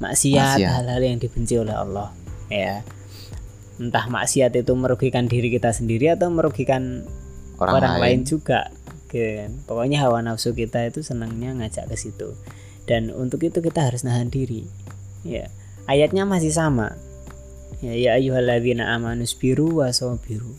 maksiat, 0.00 0.56
Maksiat. 0.56 0.70
hal-hal 0.80 1.02
yang 1.04 1.18
dibenci 1.20 1.60
oleh 1.60 1.76
Allah 1.76 2.08
ya 2.48 2.80
entah 3.76 4.08
maksiat 4.08 4.56
itu 4.56 4.72
merugikan 4.72 5.28
diri 5.28 5.52
kita 5.52 5.70
sendiri 5.70 6.16
atau 6.16 6.32
merugikan 6.32 7.04
Orang, 7.58 7.82
orang, 7.82 7.94
lain. 7.98 8.02
lain. 8.02 8.20
juga 8.22 8.70
kan 9.08 9.64
pokoknya 9.64 10.04
hawa 10.04 10.20
nafsu 10.20 10.52
kita 10.52 10.84
itu 10.86 11.00
senangnya 11.00 11.56
ngajak 11.56 11.88
ke 11.88 11.96
situ. 11.96 12.36
Dan 12.88 13.12
untuk 13.12 13.44
itu 13.44 13.60
kita 13.60 13.88
harus 13.88 14.04
nahan 14.04 14.28
diri. 14.28 14.68
Ya 15.24 15.48
ayatnya 15.88 16.28
masih 16.28 16.52
sama. 16.52 16.96
Ya 17.80 17.96
ya 17.96 18.16
ayyuhalladzina 18.16 18.92
amanu 18.96 19.28
biru 19.38 19.84
wasobiru 19.84 20.56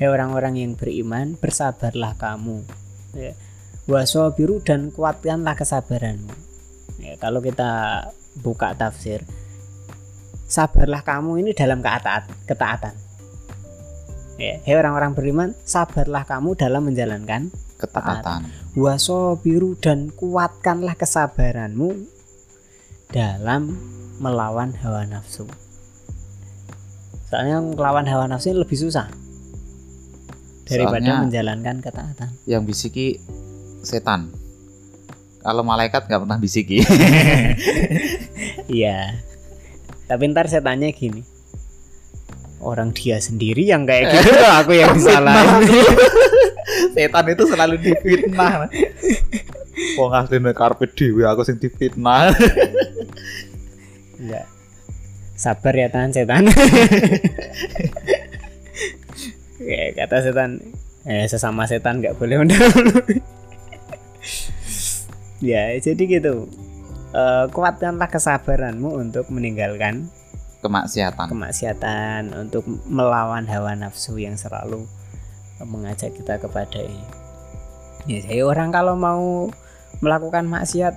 Hei 0.00 0.08
orang-orang 0.08 0.56
yang 0.56 0.72
beriman 0.78 1.36
bersabarlah 1.36 2.16
kamu. 2.16 2.66
Ya 3.14 3.38
wasobiru 3.86 4.62
dan 4.62 4.94
kuatkanlah 4.94 5.58
kesabaranmu. 5.58 6.32
Ya 7.02 7.18
kalau 7.18 7.42
kita 7.42 8.06
buka 8.38 8.74
tafsir 8.78 9.26
sabarlah 10.50 11.06
kamu 11.06 11.46
ini 11.46 11.50
dalam 11.54 11.78
ketaatan 12.46 13.09
ya 14.40 14.56
hei 14.64 14.74
orang-orang 14.74 15.12
beriman 15.12 15.48
sabarlah 15.62 16.24
kamu 16.24 16.56
dalam 16.56 16.88
menjalankan 16.88 17.52
Ketaatan. 17.76 18.48
wasobiru 18.72 19.76
dan 19.76 20.08
kuatkanlah 20.12 20.96
kesabaranmu 20.96 22.08
dalam 23.12 23.76
melawan 24.16 24.72
hawa 24.80 25.04
nafsu 25.04 25.44
soalnya 27.28 27.60
melawan 27.60 28.08
hawa 28.08 28.24
nafsu 28.26 28.52
ini 28.52 28.64
lebih 28.64 28.80
susah 28.80 29.12
daripada 30.64 31.02
Soalnya- 31.04 31.22
menjalankan 31.26 31.76
ketaatan 31.82 32.30
Yang 32.46 32.62
bisiki 32.70 33.06
setan. 33.82 34.30
Kalau 35.40 35.64
malaikat 35.64 36.04
nggak 36.04 36.20
pernah 36.20 36.36
bisiki. 36.36 36.84
iya 38.68 39.18
tapi 40.04 40.26
ntar 40.30 40.50
saya 40.50 40.60
tanya 40.60 40.90
gini 40.90 41.22
orang 42.60 42.92
dia 42.92 43.16
sendiri 43.18 43.64
yang 43.64 43.88
kayak 43.88 44.12
gitu 44.12 44.32
aku 44.60 44.76
yang 44.76 44.92
disalahin 44.92 45.64
setan 46.94 47.26
itu 47.30 47.44
selalu 47.48 47.76
difitnah. 47.80 48.70
Wong 49.98 50.12
asline 50.12 50.52
karpe 50.54 50.86
dhewe 50.92 51.24
aku 51.26 51.42
sing 51.42 51.58
difitnah. 51.58 52.30
Enggak. 54.20 54.46
Sabar 55.34 55.72
ya 55.72 55.88
tahan 55.88 56.12
setan. 56.12 56.44
ya, 59.64 59.82
kata 59.96 60.16
setan, 60.20 60.50
eh 61.08 61.24
sesama 61.24 61.64
setan 61.64 62.04
nggak 62.04 62.20
boleh 62.20 62.44
mendahului. 62.44 63.18
ya, 65.40 65.72
jadi 65.80 66.02
gitu. 66.20 66.44
Eh, 67.10 67.46
kuatkanlah 67.50 68.06
kesabaranmu 68.12 69.00
untuk 69.00 69.32
meninggalkan 69.32 70.12
Kemaksiatan. 70.60 71.32
kemaksiatan, 71.32 72.36
untuk 72.36 72.68
melawan 72.84 73.48
hawa 73.48 73.72
nafsu 73.72 74.20
yang 74.20 74.36
selalu 74.36 74.84
mengajak 75.64 76.12
kita 76.12 76.36
kepada 76.36 76.80
ini. 76.80 77.04
Ya, 78.08 78.20
jadi 78.24 78.44
orang 78.44 78.72
kalau 78.72 78.96
mau 78.96 79.48
melakukan 80.00 80.48
maksiat 80.48 80.96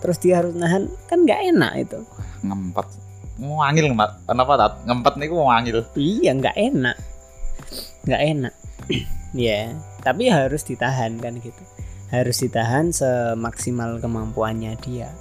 terus 0.00 0.18
dia 0.18 0.40
harus 0.40 0.56
nahan 0.56 0.90
kan 1.06 1.22
nggak 1.22 1.40
enak 1.54 1.72
itu. 1.86 2.00
Ngempet. 2.42 2.86
Ngangil 3.40 3.84
ngempet. 3.92 4.10
Kenapa 4.26 4.52
tat? 4.58 4.72
Ngempet 4.88 5.14
niku 5.20 5.34
ngangil. 5.42 5.78
Iya 5.94 6.30
nggak 6.36 6.56
enak, 6.56 6.96
nggak 8.08 8.22
enak. 8.36 8.54
ya, 9.36 9.74
tapi 10.02 10.28
harus 10.32 10.62
ditahan 10.66 11.20
kan 11.20 11.38
gitu. 11.38 11.62
Harus 12.10 12.42
ditahan 12.42 12.90
semaksimal 12.90 14.02
kemampuannya 14.02 14.74
dia. 14.82 15.14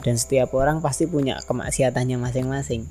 Dan 0.00 0.16
setiap 0.16 0.56
orang 0.56 0.80
pasti 0.80 1.04
punya 1.04 1.40
kemaksiatannya 1.44 2.16
masing-masing. 2.16 2.88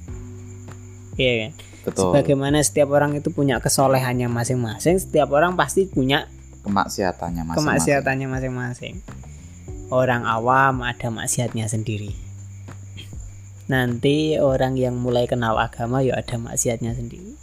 Iya 1.18 1.34
kan? 1.48 1.52
Betul. 1.90 2.12
Sebagaimana 2.12 2.62
setiap 2.62 2.94
orang 2.94 3.18
itu 3.18 3.34
punya 3.34 3.58
kesolehannya 3.58 4.30
masing-masing, 4.30 5.00
setiap 5.02 5.32
orang 5.34 5.58
pasti 5.58 5.88
punya 5.90 6.30
Kemaksiatannya 6.60 7.44
masing-masing. 7.48 7.66
kemaksiatannya 7.66 8.28
masing-masing. 8.28 8.96
Orang 9.90 10.28
awam 10.28 10.86
ada 10.86 11.10
maksiatnya 11.10 11.66
sendiri. 11.66 12.14
Nanti 13.72 14.38
orang 14.38 14.78
yang 14.78 14.98
mulai 15.00 15.26
kenal 15.26 15.58
agama 15.58 16.04
ya 16.04 16.20
ada 16.20 16.38
maksiatnya 16.38 16.94
sendiri. 16.94 17.34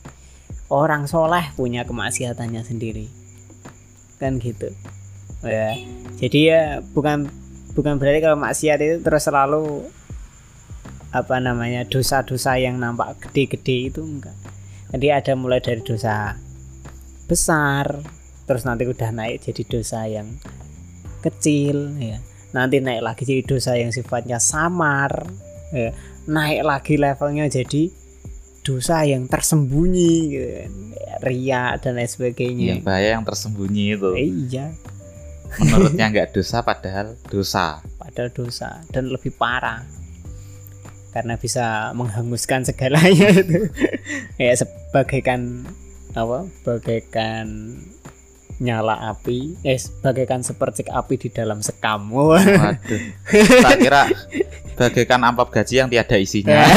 Orang 0.71 1.07
soleh 1.11 1.43
punya 1.55 1.83
kemaksiatannya 1.87 2.63
sendiri. 2.63 3.07
Kan 4.19 4.39
gitu. 4.39 4.71
Ya. 5.43 5.75
Jadi 6.19 6.39
ya 6.51 6.63
bukan 6.95 7.31
bukan 7.77 8.01
berarti 8.01 8.25
kalau 8.25 8.41
maksiat 8.41 8.79
itu 8.81 8.97
terus 9.05 9.29
selalu 9.29 9.85
apa 11.13 11.37
namanya 11.39 11.85
dosa-dosa 11.85 12.57
yang 12.57 12.81
nampak 12.81 13.21
gede-gede 13.29 13.93
itu 13.93 14.01
enggak. 14.01 14.37
Jadi 14.97 15.07
ada 15.13 15.33
mulai 15.37 15.61
dari 15.61 15.85
dosa 15.85 16.35
besar, 17.29 18.01
terus 18.49 18.65
nanti 18.65 18.89
udah 18.89 19.11
naik 19.13 19.45
jadi 19.45 19.63
dosa 19.69 20.09
yang 20.09 20.39
kecil 21.21 21.99
ya 21.99 22.23
nanti 22.55 22.79
naik 22.79 23.03
lagi 23.03 23.27
jadi 23.27 23.43
dosa 23.43 23.75
yang 23.75 23.91
sifatnya 23.91 24.39
samar 24.39 25.27
ya. 25.75 25.91
naik 26.31 26.63
lagi 26.63 26.95
levelnya 26.97 27.51
jadi 27.51 27.91
dosa 28.63 29.03
yang 29.07 29.27
tersembunyi 29.27 30.15
gitu 30.31 30.49
kan. 30.57 30.73
Ria 31.23 31.65
dan 31.81 31.97
lain 31.97 32.11
sebagainya 32.11 32.65
yang 32.77 32.85
bahaya 32.85 33.19
yang 33.19 33.25
tersembunyi 33.27 33.85
itu 33.99 34.11
iya 34.17 34.73
menurutnya 35.61 36.07
nggak 36.11 36.29
dosa 36.37 36.63
padahal 36.63 37.17
dosa. 37.31 37.81
Padahal 37.99 38.31
dosa 38.33 38.83
dan 38.91 39.11
lebih 39.11 39.35
parah. 39.35 39.83
Karena 41.17 41.41
bisa 41.41 41.97
menghanguskan 41.97 42.69
segalanya 42.69 43.33
itu. 43.33 43.73
Ya 44.37 44.53
sebagaikan 44.53 45.65
apa 46.13 46.45
bagaikan 46.65 47.77
nyala 48.57 49.13
api 49.13 49.61
eh 49.69 49.77
bagaikan 50.01 50.41
sepercik 50.41 50.89
api 50.89 51.15
di 51.17 51.29
dalam 51.33 51.61
sekam. 51.61 52.09
Waduh. 52.13 53.01
Tak 53.65 53.77
kira 53.85 54.09
bagaikan 54.77 55.25
amplop 55.25 55.53
gaji 55.53 55.85
yang 55.85 55.89
tiada 55.89 56.17
isinya. 56.17 56.65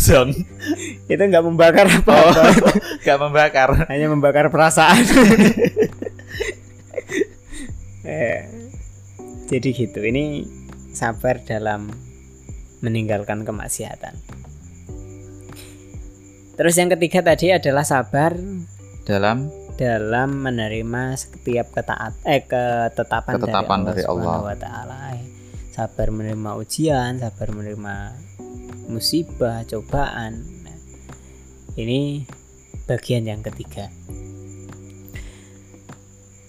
Zong 0.00 0.32
itu 1.12 1.20
nggak 1.20 1.44
membakar 1.44 1.84
apa-apa. 1.84 2.72
Nggak 3.04 3.18
membakar. 3.20 3.68
Hanya 3.90 4.06
membakar 4.08 4.48
perasaan 4.48 5.04
Eh, 8.10 8.42
jadi 9.46 9.70
gitu 9.70 10.02
ini 10.02 10.42
sabar 10.90 11.38
dalam 11.46 11.86
meninggalkan 12.82 13.46
kemaksiatan 13.46 14.18
terus 16.58 16.74
yang 16.74 16.90
ketiga 16.90 17.22
tadi 17.22 17.54
adalah 17.54 17.86
sabar 17.86 18.34
dalam 19.06 19.46
dalam 19.78 20.44
menerima 20.44 21.16
setiap 21.16 21.72
ketaat 21.72 22.18
eh 22.26 22.44
ketetapan, 22.44 23.32
Ketetapan 23.38 23.78
dari 23.86 23.88
dari 23.88 24.02
Allah, 24.04 24.12
Allah. 24.12 24.20
Subhanahu 24.20 24.50
wa 24.50 24.56
taala. 24.58 24.98
Sabar 25.70 26.08
menerima 26.12 26.50
ujian, 26.60 27.12
sabar 27.16 27.48
menerima 27.48 27.94
musibah, 28.92 29.64
cobaan. 29.64 30.44
Nah, 30.66 30.78
ini 31.80 32.28
bagian 32.84 33.24
yang 33.24 33.40
ketiga. 33.40 33.88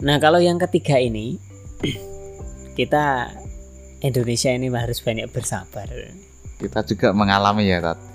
Nah, 0.04 0.18
kalau 0.20 0.44
yang 0.44 0.60
ketiga 0.60 1.00
ini 1.00 1.40
kita 2.78 3.30
Indonesia 4.02 4.50
ini 4.54 4.68
harus 4.74 5.02
banyak 5.02 5.30
bersabar. 5.30 5.88
kita 6.62 6.86
juga 6.86 7.10
mengalami 7.10 7.66
ya 7.66 7.82
Tat 7.82 8.12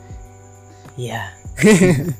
Ya. 0.97 1.37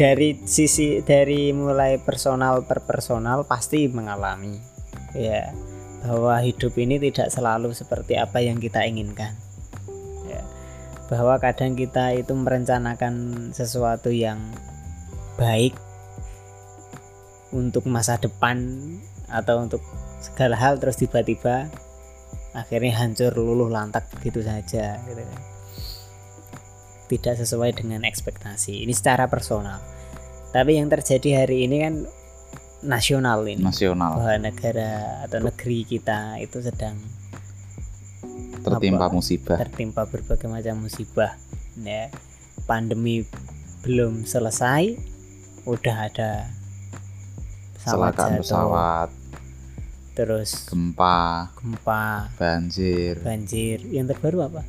dari 0.00 0.42
sisi 0.42 1.04
dari 1.06 1.54
mulai 1.54 2.02
personal 2.02 2.66
per 2.66 2.82
personal 2.82 3.46
pasti 3.46 3.86
mengalami 3.86 4.58
ya 5.14 5.54
bahwa 6.02 6.42
hidup 6.42 6.74
ini 6.74 6.98
tidak 6.98 7.30
selalu 7.30 7.70
seperti 7.70 8.18
apa 8.18 8.42
yang 8.42 8.58
kita 8.58 8.82
inginkan. 8.84 9.36
Ya. 10.28 10.42
Bahwa 11.08 11.38
kadang 11.38 11.76
kita 11.76 12.16
itu 12.16 12.32
merencanakan 12.34 13.48
sesuatu 13.52 14.10
yang 14.12 14.40
baik 15.36 15.76
untuk 17.54 17.86
masa 17.86 18.18
depan 18.18 18.66
atau 19.30 19.64
untuk 19.64 19.80
segala 20.24 20.56
hal 20.56 20.80
terus 20.80 20.96
tiba-tiba 20.96 21.68
akhirnya 22.56 22.96
hancur 23.04 23.34
luluh 23.36 23.68
lantak 23.68 24.08
begitu 24.14 24.40
saja 24.40 24.96
gitu 25.04 25.20
kan 25.20 25.40
tidak 27.08 27.34
sesuai 27.40 27.76
dengan 27.76 28.02
ekspektasi. 28.02 28.84
Ini 28.84 28.92
secara 28.96 29.28
personal. 29.28 29.80
Tapi 30.54 30.78
yang 30.78 30.88
terjadi 30.88 31.44
hari 31.44 31.66
ini 31.68 31.76
kan 31.84 31.94
nasional 32.84 33.44
ini. 33.48 33.64
nasional 33.64 34.20
Bahwa 34.20 34.36
negara 34.38 35.24
atau 35.26 35.38
negeri 35.40 35.88
kita 35.88 36.38
itu 36.40 36.60
sedang 36.60 36.96
tertimpa 38.64 39.12
apa? 39.12 39.12
musibah 39.12 39.60
tertimpa 39.60 40.08
berbagai 40.08 40.48
macam 40.48 40.88
musibah. 40.88 41.36
Ya. 41.80 42.08
Pandemi 42.64 43.26
belum 43.84 44.24
selesai, 44.24 44.96
udah 45.68 45.96
ada 46.08 46.48
pesawat 47.76 48.16
jatuh, 48.16 48.40
pesawat 48.40 49.08
terus 50.14 50.70
gempa 50.70 51.50
gempa, 51.58 52.30
banjir 52.38 53.18
banjir. 53.20 53.82
Yang 53.90 54.14
terbaru 54.14 54.46
apa? 54.46 54.62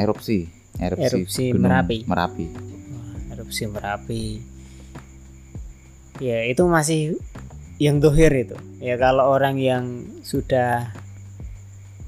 erupsi 0.00 0.48
erupsi, 0.80 1.04
Erupsi 1.08 1.44
gunung 1.52 1.68
Merapi. 1.72 1.98
merapi 2.08 2.46
Wah, 2.92 3.36
erupsi 3.36 3.62
Merapi. 3.68 4.24
Ya 6.16 6.48
itu 6.48 6.64
masih 6.64 7.20
yang 7.76 8.00
dohir 8.00 8.32
itu. 8.32 8.56
Ya 8.80 8.96
kalau 8.96 9.28
orang 9.28 9.60
yang 9.60 9.84
sudah 10.24 10.88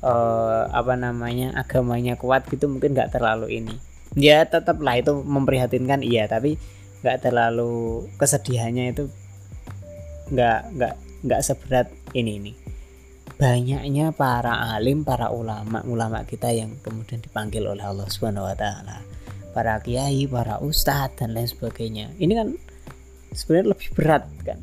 eh, 0.00 0.62
apa 0.72 0.94
namanya 0.96 1.52
agamanya 1.56 2.16
kuat 2.16 2.48
gitu 2.48 2.68
mungkin 2.72 2.96
nggak 2.96 3.12
terlalu 3.12 3.60
ini. 3.60 3.76
Ya 4.16 4.48
tetaplah 4.48 4.96
itu 4.96 5.12
memprihatinkan 5.20 6.00
iya 6.00 6.24
tapi 6.24 6.56
nggak 7.04 7.20
terlalu 7.28 8.08
kesedihannya 8.16 8.96
itu 8.96 9.12
nggak 10.32 10.58
nggak 10.76 10.94
nggak 11.28 11.40
seberat 11.44 11.88
ini 12.16 12.40
ini. 12.40 12.52
Banyaknya 13.38 14.10
para 14.10 14.74
alim, 14.74 15.06
para 15.06 15.30
ulama, 15.30 15.86
ulama 15.86 16.26
kita 16.26 16.50
yang 16.50 16.74
kemudian 16.82 17.22
dipanggil 17.22 17.62
oleh 17.62 17.86
Allah 17.86 18.10
Subhanahu 18.10 18.50
wa 18.50 18.56
taala 18.58 18.98
para 19.54 19.78
kiai, 19.78 20.26
para 20.26 20.58
ustadz 20.58 21.22
dan 21.22 21.34
lain 21.38 21.46
sebagainya. 21.46 22.10
Ini 22.18 22.32
kan 22.34 22.48
sebenarnya 23.34 23.78
lebih 23.78 23.88
berat 23.94 24.24
kan, 24.42 24.58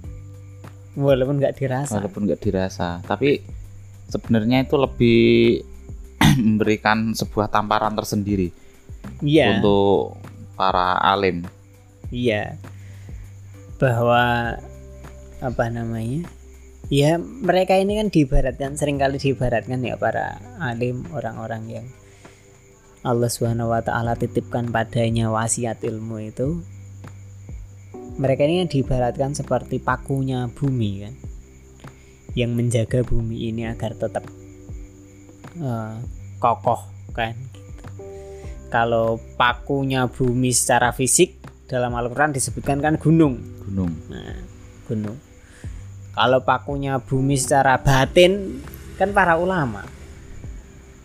walaupun 0.96 1.40
nggak 1.40 1.56
dirasa. 1.60 2.00
walaupun 2.00 2.24
nggak 2.26 2.42
dirasa 2.42 3.04
tapi 3.04 3.44
sebenarnya 4.08 4.64
itu 4.64 4.76
lebih 4.80 5.22
memberikan 6.48 7.12
sebuah 7.12 7.52
tamparan 7.52 7.94
tersendiri 7.94 8.50
Iya, 9.22 9.60
untuk 9.60 10.18
para 10.58 10.98
alim 10.98 11.46
iya, 12.10 12.58
bahwa 13.78 14.56
apa 15.44 15.66
namanya? 15.70 16.26
Ya 16.94 17.18
mereka 17.18 17.74
ini 17.82 17.98
kan 17.98 18.14
diibaratkan 18.14 18.78
sering 18.78 19.02
kali 19.02 19.18
diibaratkan 19.18 19.82
ya 19.82 19.98
para 19.98 20.38
alim 20.62 21.02
orang-orang 21.18 21.64
yang 21.82 21.88
Allah 23.06 23.30
Subhanahu 23.30 23.74
wa 23.74 23.82
taala 23.82 24.14
titipkan 24.14 24.70
padanya 24.70 25.34
wasiat 25.34 25.82
ilmu 25.82 26.30
itu 26.30 26.62
mereka 28.22 28.46
ini 28.46 28.66
kan 28.66 28.70
diibaratkan 28.70 29.32
seperti 29.34 29.82
pakunya 29.82 30.46
bumi 30.54 30.92
kan 31.06 31.14
yang 32.38 32.54
menjaga 32.54 33.02
bumi 33.02 33.50
ini 33.50 33.66
agar 33.66 33.98
tetap 33.98 34.26
eh, 35.58 35.96
kokoh 36.38 36.82
kan 37.18 37.34
gitu. 37.34 37.62
kalau 38.70 39.18
pakunya 39.38 40.06
bumi 40.06 40.54
secara 40.54 40.94
fisik 40.94 41.38
dalam 41.66 41.98
Al-Quran 41.98 42.34
disebutkan 42.34 42.78
kan 42.78 43.02
gunung 43.02 43.42
gunung 43.66 43.90
Nah, 44.10 44.38
gunung. 44.86 45.18
Kalau 46.16 46.40
pakunya 46.48 46.96
bumi 47.04 47.36
secara 47.36 47.76
batin 47.84 48.64
kan 48.96 49.12
para 49.12 49.36
ulama. 49.36 49.84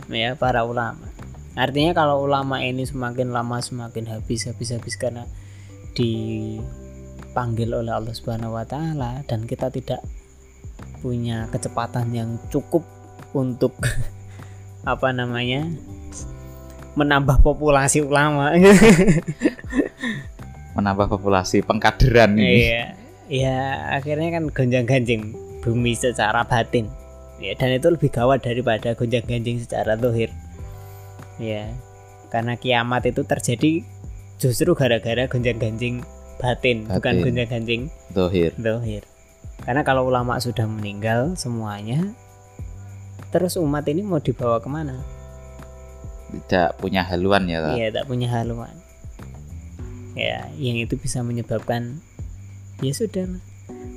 Ya, 0.07 0.39
para 0.39 0.63
ulama. 0.63 1.11
Artinya 1.59 1.95
kalau 1.95 2.23
ulama 2.23 2.63
ini 2.63 2.87
semakin 2.87 3.35
lama 3.35 3.59
semakin 3.59 4.07
habis 4.07 4.47
habis 4.47 4.71
habis 4.71 4.95
karena 4.95 5.27
dipanggil 5.99 7.75
oleh 7.75 7.91
Allah 7.91 8.15
Subhanahu 8.15 8.55
wa 8.55 8.63
taala 8.63 9.27
dan 9.27 9.51
kita 9.51 9.67
tidak 9.75 9.99
punya 11.03 11.51
kecepatan 11.51 12.15
yang 12.15 12.39
cukup 12.55 12.87
untuk 13.35 13.75
apa 14.87 15.11
namanya? 15.11 15.67
menambah 16.91 17.47
populasi 17.47 18.03
ulama. 18.03 18.51
menambah 20.75 21.07
populasi 21.11 21.67
pengkaderan 21.67 22.39
ini 22.39 22.67
Iya, 22.67 22.85
ya 23.31 23.87
akhirnya 23.95 24.35
kan 24.35 24.45
gonjang-ganjing 24.51 25.33
bumi 25.63 25.95
secara 25.95 26.43
batin. 26.43 26.91
Ya, 27.41 27.57
dan 27.57 27.73
itu 27.73 27.89
lebih 27.89 28.13
gawat 28.13 28.45
daripada 28.45 28.93
gonjang-ganjing 28.93 29.65
secara 29.65 29.97
dohir. 29.97 30.29
Ya, 31.41 31.73
karena 32.29 32.59
kiamat 32.59 33.09
itu 33.09 33.25
terjadi 33.25 33.81
justru 34.37 34.77
gara-gara 34.77 35.25
gonjang-ganjing 35.25 36.05
batin, 36.37 36.85
bukan 36.91 37.01
Batin. 37.01 37.25
gonjang-ganjing 37.25 37.83
dohir 38.13 38.53
dohir. 38.61 39.05
Karena 39.65 39.85
kalau 39.85 40.09
ulama 40.09 40.37
sudah 40.41 40.65
meninggal 40.69 41.37
semuanya, 41.37 42.13
terus 43.33 43.57
umat 43.57 43.89
ini 43.89 44.05
mau 44.05 44.21
dibawa 44.21 44.61
ke 44.61 44.69
mana? 44.69 45.01
tidak 46.31 46.79
punya 46.79 47.03
haluan 47.03 47.51
ya? 47.51 47.75
Iya, 47.75 47.89
tak 47.91 48.05
punya 48.07 48.31
haluan. 48.31 48.75
Ya, 50.15 50.51
yang 50.59 50.79
itu 50.79 50.99
bisa 50.99 51.23
menyebabkan 51.23 52.03
ya 52.81 52.93
sudah 52.93 53.25
lah. 53.37 53.43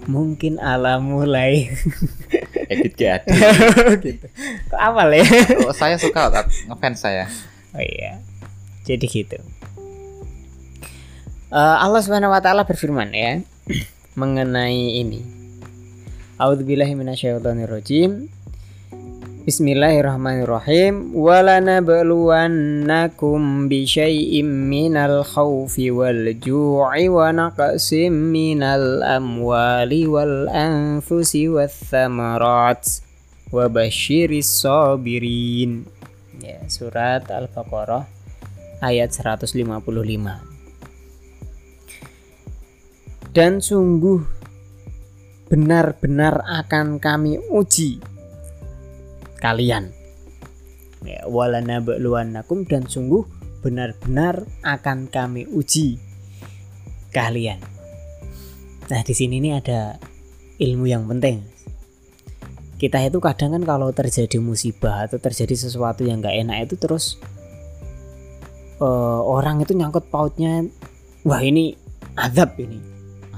Mungkin 0.03 0.59
alam 0.59 1.15
mulai 1.15 1.71
edit 2.71 2.93
GAD 2.99 3.23
gitu. 4.05 4.27
Kok 4.71 4.79
awal 4.79 5.15
ya? 5.15 5.25
oh, 5.63 5.71
saya 5.71 5.95
suka 5.95 6.27
ngefans 6.67 6.99
saya 6.99 7.25
Oh 7.73 7.81
iya. 7.81 8.21
Jadi 8.85 9.05
gitu. 9.09 9.39
Eh, 11.53 11.75
Allah 11.81 12.01
Subhanahu 12.03 12.29
wa 12.29 12.41
taala 12.43 12.67
berfirman 12.67 13.09
ya. 13.15 13.41
mengenai 14.19 15.01
ini. 15.01 15.25
A'udzubillahi 16.37 16.93
minasyaitonirrajim. 16.93 18.29
Bismillahirrahmanirrahim. 19.43 21.11
Walana 21.11 21.83
bluwannakum 21.83 23.67
bi 23.67 23.83
syai'im 23.83 24.47
minal 24.71 25.27
khawfi 25.27 25.91
wal 25.91 26.31
ju'i 26.39 27.11
wa 27.11 27.27
naqsim 27.27 28.31
minal 28.31 29.03
amwali 29.03 30.07
wal 30.07 30.47
anfusi 30.47 31.51
wath 31.51 31.75
thamarat 31.91 33.03
wa 33.51 33.67
basyiris 33.67 34.47
sabirin. 34.63 35.91
Ya, 36.39 36.63
surat 36.71 37.27
Al-Baqarah 37.27 38.07
ayat 38.79 39.11
155. 39.11 39.43
Dan 43.35 43.59
sungguh 43.59 44.23
benar-benar 45.51 46.47
akan 46.47 47.03
kami 47.03 47.43
uji 47.51 48.12
kalian 49.43 49.91
ya 51.03 51.27
walana 51.27 51.83
dan 51.83 52.83
sungguh 52.87 53.27
benar-benar 53.59 54.47
akan 54.63 55.11
kami 55.11 55.43
uji 55.51 55.99
kalian. 57.11 57.59
Nah 58.87 59.01
di 59.03 59.13
sini 59.15 59.43
ini 59.43 59.55
ada 59.55 59.99
ilmu 60.59 60.87
yang 60.87 61.03
penting. 61.07 61.43
Kita 62.79 62.99
itu 62.99 63.19
kadang 63.23 63.55
kan 63.55 63.63
kalau 63.63 63.91
terjadi 63.95 64.39
musibah 64.43 65.07
atau 65.07 65.19
terjadi 65.19 65.55
sesuatu 65.55 66.03
yang 66.03 66.19
nggak 66.19 66.35
enak 66.43 66.57
itu 66.67 66.75
terus 66.75 67.15
uh, 68.83 69.23
orang 69.23 69.63
itu 69.63 69.71
nyangkut 69.71 70.07
pautnya 70.11 70.67
wah 71.23 71.39
ini 71.39 71.75
azab 72.19 72.55
ini. 72.59 72.79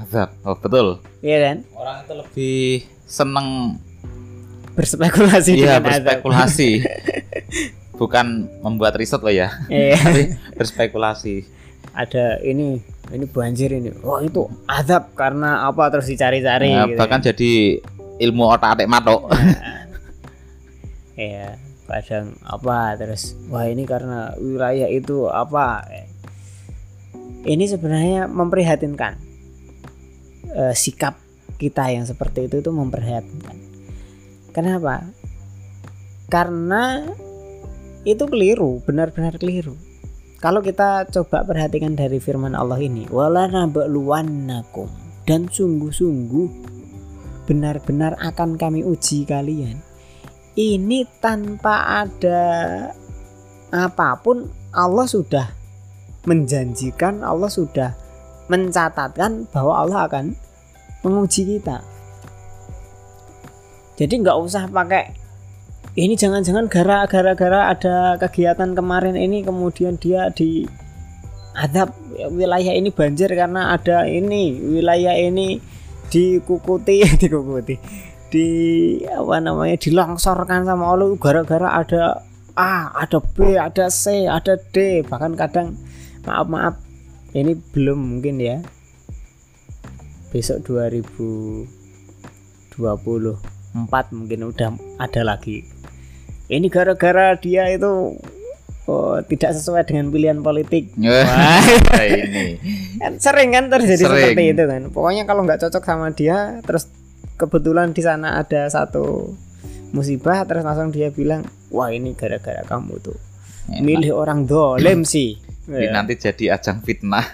Azab. 0.02 0.34
Oh 0.42 0.58
betul. 0.58 0.98
Iya 1.22 1.38
kan? 1.50 1.58
Orang 1.78 1.98
itu 2.02 2.14
lebih 2.18 2.62
seneng 3.06 3.78
berspekulasi 4.76 5.52
iya 5.56 5.80
berspekulasi. 5.80 6.84
Bukan 8.00 8.52
membuat 8.60 9.00
riset 9.00 9.24
loh 9.24 9.32
ya 9.32 9.50
Iya. 9.72 9.96
tapi 9.96 10.22
berspekulasi. 10.54 11.48
Ada 11.96 12.44
ini 12.44 12.84
ini 13.10 13.26
banjir 13.26 13.72
ini. 13.72 13.96
Wah 14.04 14.20
itu 14.20 14.44
azab 14.68 15.16
karena 15.16 15.64
apa 15.64 15.88
terus 15.88 16.12
dicari-cari 16.12 16.76
Ya, 16.76 16.84
gitu 16.92 17.00
bahkan 17.00 17.24
jadi 17.24 17.80
ilmu 18.20 18.44
otak 18.52 18.80
atik 18.80 18.92
matok 18.92 19.28
ya 21.16 21.56
kadang 21.88 22.36
apa 22.44 22.96
terus 22.98 23.36
wah 23.48 23.64
ini 23.64 23.88
karena 23.88 24.36
wilayah 24.38 24.92
itu 24.92 25.32
apa? 25.32 25.88
Ini 27.46 27.64
sebenarnya 27.70 28.26
memprihatinkan 28.26 29.26
Eh, 30.56 30.72
sikap 30.72 31.20
kita 31.60 31.92
yang 31.92 32.08
seperti 32.08 32.48
itu 32.48 32.64
itu 32.64 32.72
memprihatinkan 32.72 33.60
kenapa? 34.56 35.04
Karena 36.32 37.04
itu 38.08 38.24
keliru 38.24 38.80
benar-benar 38.88 39.36
keliru. 39.36 39.76
Kalau 40.40 40.64
kita 40.64 41.10
coba 41.12 41.44
perhatikan 41.44 41.98
dari 41.98 42.22
firman 42.24 42.56
Allah 42.56 42.80
ini 42.80 43.10
wala 43.12 43.50
nabluwannakum 43.52 44.88
dan 45.28 45.52
sungguh-sungguh 45.52 46.48
benar-benar 47.50 48.16
akan 48.24 48.56
kami 48.56 48.88
uji 48.88 49.28
kalian. 49.28 49.84
Ini 50.56 51.04
tanpa 51.20 52.08
ada 52.08 52.44
apa 53.76 54.16
pun 54.24 54.48
Allah 54.72 55.04
sudah 55.04 55.48
menjanjikan 56.24 57.22
Allah 57.22 57.52
sudah 57.52 57.92
mencatatkan 58.50 59.50
bahwa 59.50 59.74
Allah 59.82 60.06
akan 60.10 60.26
menguji 61.02 61.58
kita 61.58 61.82
jadi 63.96 64.14
nggak 64.22 64.38
usah 64.40 64.68
pakai 64.68 65.16
ini 65.96 66.20
jangan-jangan 66.20 66.68
gara-gara 67.08 67.72
ada 67.72 68.20
kegiatan 68.20 68.76
kemarin 68.76 69.16
ini 69.16 69.48
kemudian 69.48 69.96
dia 69.96 70.28
di 70.36 70.68
adab 71.56 71.96
wilayah 72.36 72.76
ini 72.76 72.92
banjir 72.92 73.32
karena 73.32 73.72
ada 73.72 74.04
ini 74.04 74.60
wilayah 74.60 75.16
ini 75.16 75.64
dikukuti 76.12 77.08
dikukuti 77.22 77.76
di 78.28 78.50
apa 79.08 79.40
namanya 79.40 79.80
dilongsorkan 79.80 80.68
sama 80.68 80.92
Allah 80.92 81.16
gara-gara 81.16 81.80
ada 81.80 82.20
A 82.56 82.92
ada 82.96 83.20
B 83.20 83.56
ada 83.60 83.92
C 83.92 84.28
ada 84.28 84.56
D. 84.56 85.04
Bahkan 85.04 85.36
kadang 85.36 85.76
maaf 86.24 86.48
maaf 86.48 86.76
ini 87.36 87.56
belum 87.56 88.00
mungkin 88.00 88.40
ya. 88.40 88.64
Besok 90.32 90.64
2024 93.76 94.16
mungkin 94.16 94.40
udah 94.48 94.70
ada 94.98 95.22
lagi. 95.22 95.68
Ini 96.48 96.68
gara-gara 96.72 97.36
dia 97.36 97.68
itu 97.68 98.16
oh, 98.86 99.18
tidak 99.28 99.52
sesuai 99.52 99.84
dengan 99.84 100.08
pilihan 100.08 100.40
politik. 100.40 100.96
Wah, 101.04 101.60
ini. 102.00 102.56
Kan 102.96 103.20
sering 103.20 103.52
kan 103.52 103.68
terjadi 103.68 104.00
Sering. 104.00 104.32
seperti 104.32 104.44
itu 104.56 104.64
kan? 104.64 104.82
Pokoknya 104.90 105.28
kalau 105.28 105.44
nggak 105.44 105.60
cocok 105.60 105.84
sama 105.84 106.08
dia 106.16 106.64
terus 106.64 106.88
kebetulan 107.36 107.92
di 107.92 108.00
sana 108.00 108.40
ada 108.40 108.72
satu 108.72 109.36
musibah 109.92 110.48
terus 110.48 110.64
langsung 110.64 110.92
dia 110.92 111.12
bilang 111.12 111.44
wah 111.68 111.92
ini 111.92 112.16
gara-gara 112.16 112.64
kamu 112.64 112.96
tuh. 113.04 113.18
Enak. 113.66 113.82
milih 113.82 114.12
orang 114.14 114.46
dolem 114.46 115.02
sih. 115.14 115.36
Ini 115.66 115.90
Ya. 115.90 115.92
nanti 115.92 116.14
jadi 116.14 116.54
ajang 116.56 116.86
fitnah. 116.86 117.26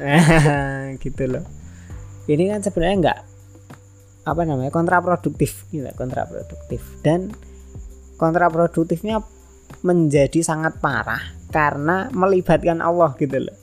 Gitu 1.04 1.28
loh. 1.28 1.44
Ini 2.26 2.48
kan 2.48 2.64
sebenarnya 2.64 2.96
nggak 3.04 3.20
apa 4.22 4.46
namanya 4.46 4.70
kontraproduktif 4.70 5.66
gitu 5.74 5.88
kontraproduktif. 5.98 6.82
Dan 7.02 7.34
kontraproduktifnya 8.22 9.22
menjadi 9.82 10.46
sangat 10.46 10.78
parah 10.78 11.22
karena 11.50 12.12
melibatkan 12.14 12.80
Allah 12.80 13.18
gitu 13.18 13.42
loh. 13.42 13.58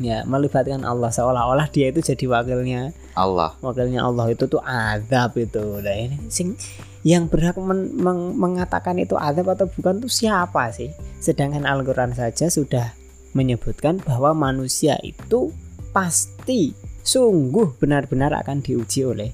Ya 0.00 0.24
melibatkan 0.24 0.80
Allah 0.82 1.12
seolah-olah 1.12 1.68
dia 1.68 1.92
itu 1.92 2.00
jadi 2.00 2.24
wakilnya 2.24 2.96
Allah. 3.12 3.52
wakilnya 3.60 4.00
Allah 4.00 4.32
itu 4.32 4.48
tuh 4.48 4.64
azab 4.64 5.36
itu. 5.36 5.60
Nah 5.60 5.94
ini 5.94 6.16
sing 6.32 6.56
yang 7.04 7.28
berhak 7.28 7.60
men- 7.60 7.92
meng- 7.96 8.36
mengatakan 8.36 8.96
itu 8.96 9.16
azab 9.20 9.52
atau 9.52 9.68
bukan 9.68 10.00
tuh 10.00 10.08
siapa 10.08 10.72
sih? 10.72 10.88
Sedangkan 11.20 11.68
Al-Quran 11.68 12.16
saja 12.16 12.48
sudah 12.48 12.96
menyebutkan 13.36 14.00
bahwa 14.00 14.32
manusia 14.32 14.96
itu 15.04 15.52
pasti 15.92 16.72
sungguh 17.10 17.74
benar-benar 17.82 18.30
akan 18.38 18.62
diuji 18.62 19.02
oleh 19.02 19.30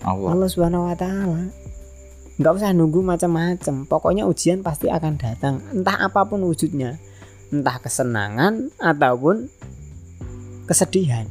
Allah 0.00 0.32
Allah 0.32 0.48
Subhanahu 0.48 0.88
wa 0.88 0.96
taala. 0.96 1.52
Nggak 2.40 2.52
usah 2.56 2.72
nunggu 2.72 3.04
macam-macam. 3.04 3.84
Pokoknya 3.84 4.24
ujian 4.24 4.64
pasti 4.64 4.88
akan 4.88 5.20
datang, 5.20 5.60
entah 5.76 6.00
apa 6.00 6.24
pun 6.24 6.40
wujudnya. 6.48 6.96
Entah 7.52 7.76
kesenangan 7.84 8.72
ataupun 8.80 9.52
kesedihan. 10.64 11.28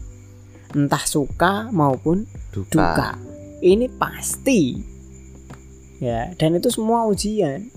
Entah 0.72 1.04
suka 1.04 1.74
maupun 1.74 2.30
duka, 2.54 2.72
duka. 2.72 3.12
Ini 3.60 3.90
pasti. 3.98 4.78
Ya, 5.98 6.34
dan 6.38 6.56
itu 6.58 6.70
semua 6.70 7.10
ujian. 7.10 7.74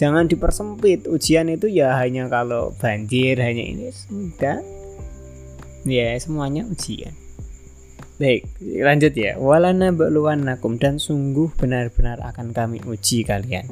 Jangan 0.00 0.30
dipersempit. 0.30 1.04
Ujian 1.04 1.52
itu 1.52 1.68
ya 1.68 1.92
hanya 2.00 2.30
kalau 2.32 2.72
banjir, 2.80 3.36
hanya 3.36 3.60
ini 3.60 3.92
sudah. 3.92 4.64
Ya, 5.84 6.16
semuanya 6.16 6.64
ujian. 6.64 7.12
Baik, 8.20 8.44
lanjut 8.60 9.16
ya. 9.16 9.40
Walana 9.40 9.96
ba'luwannakum 9.96 10.76
dan 10.76 11.00
sungguh 11.00 11.48
benar-benar 11.56 12.20
akan 12.20 12.52
kami 12.52 12.84
uji 12.84 13.24
kalian. 13.24 13.64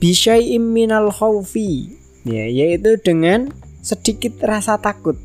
Bisyai'im 0.00 0.72
minal 0.72 1.12
khawfi. 1.12 1.92
Ya, 2.24 2.48
yaitu 2.48 2.96
dengan 2.96 3.52
sedikit 3.84 4.40
rasa 4.40 4.80
takut. 4.80 5.20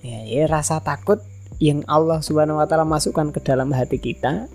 Ya, 0.00 0.24
ya 0.24 0.48
rasa 0.48 0.80
takut 0.80 1.20
yang 1.60 1.84
Allah 1.84 2.24
Subhanahu 2.24 2.56
wa 2.56 2.64
taala 2.64 2.88
masukkan 2.88 3.36
ke 3.36 3.44
dalam 3.44 3.68
hati 3.76 4.00
kita. 4.00 4.48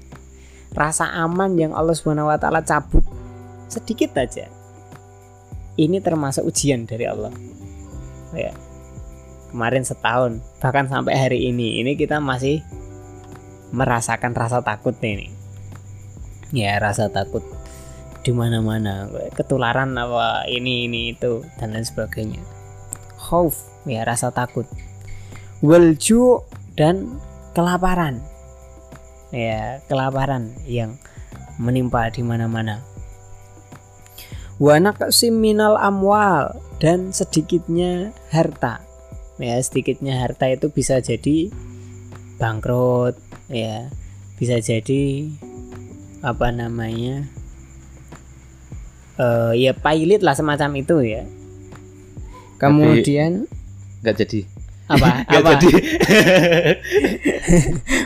Rasa 0.73 1.13
aman 1.13 1.53
yang 1.53 1.77
Allah 1.77 1.93
Subhanahu 1.93 2.33
wa 2.33 2.37
taala 2.41 2.65
cabut 2.65 3.05
sedikit 3.69 4.17
aja. 4.17 4.49
Ini 5.77 6.01
termasuk 6.01 6.49
ujian 6.49 6.89
dari 6.89 7.05
Allah. 7.05 7.33
Ya. 8.33 8.57
Kemarin 9.53 9.85
setahun, 9.85 10.41
bahkan 10.57 10.89
sampai 10.89 11.13
hari 11.13 11.45
ini, 11.53 11.77
ini 11.77 11.93
kita 11.93 12.17
masih 12.17 12.65
merasakan 13.69 14.33
rasa 14.33 14.65
takut 14.65 14.97
ini. 15.05 15.29
Ya, 16.49 16.81
rasa 16.81 17.13
takut 17.13 17.45
di 18.25 18.33
mana-mana, 18.33 19.13
ketularan 19.37 19.93
apa 19.93 20.49
ini 20.49 20.89
ini 20.89 21.13
itu 21.13 21.45
dan 21.61 21.77
lain 21.77 21.85
sebagainya. 21.85 22.41
Khauf, 23.19 23.61
ya 23.85 24.01
rasa 24.01 24.33
takut. 24.33 24.65
Walju 25.61 26.41
dan 26.73 27.21
kelaparan. 27.53 28.25
Ya, 29.29 29.85
kelaparan 29.85 30.49
yang 30.65 30.97
menimpa 31.61 32.09
di 32.09 32.25
mana-mana. 32.25 32.81
Wa 34.57 34.81
naqsim 34.81 35.37
minal 35.37 35.77
amwal 35.77 36.57
dan 36.81 37.13
sedikitnya 37.13 38.17
harta. 38.33 38.92
Ya, 39.41 39.57
sedikitnya 39.57 40.21
harta 40.21 40.45
itu 40.49 40.69
bisa 40.69 41.01
jadi 41.01 41.49
bangkrut 42.37 43.17
ya. 43.49 43.89
Bisa 44.37 44.59
jadi 44.61 45.29
apa 46.23 46.55
namanya 46.55 47.27
eh 49.19 49.51
ya 49.59 49.75
pilot 49.75 50.21
lah 50.21 50.33
semacam 50.37 50.69
itu 50.77 50.97
ya. 51.01 51.23
Kemudian 52.61 53.49
nggak 54.05 54.15
jadi. 54.25 54.39
Apa? 54.83 55.09
Nggak 55.31 55.41
apa? 55.41 55.51
jadi. 55.57 55.71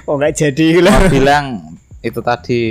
Oh 0.08 0.16
nggak 0.16 0.36
jadi 0.40 0.68
lah. 0.80 0.96
Mau 1.04 1.12
bilang 1.12 1.46
itu 2.00 2.20
tadi 2.24 2.62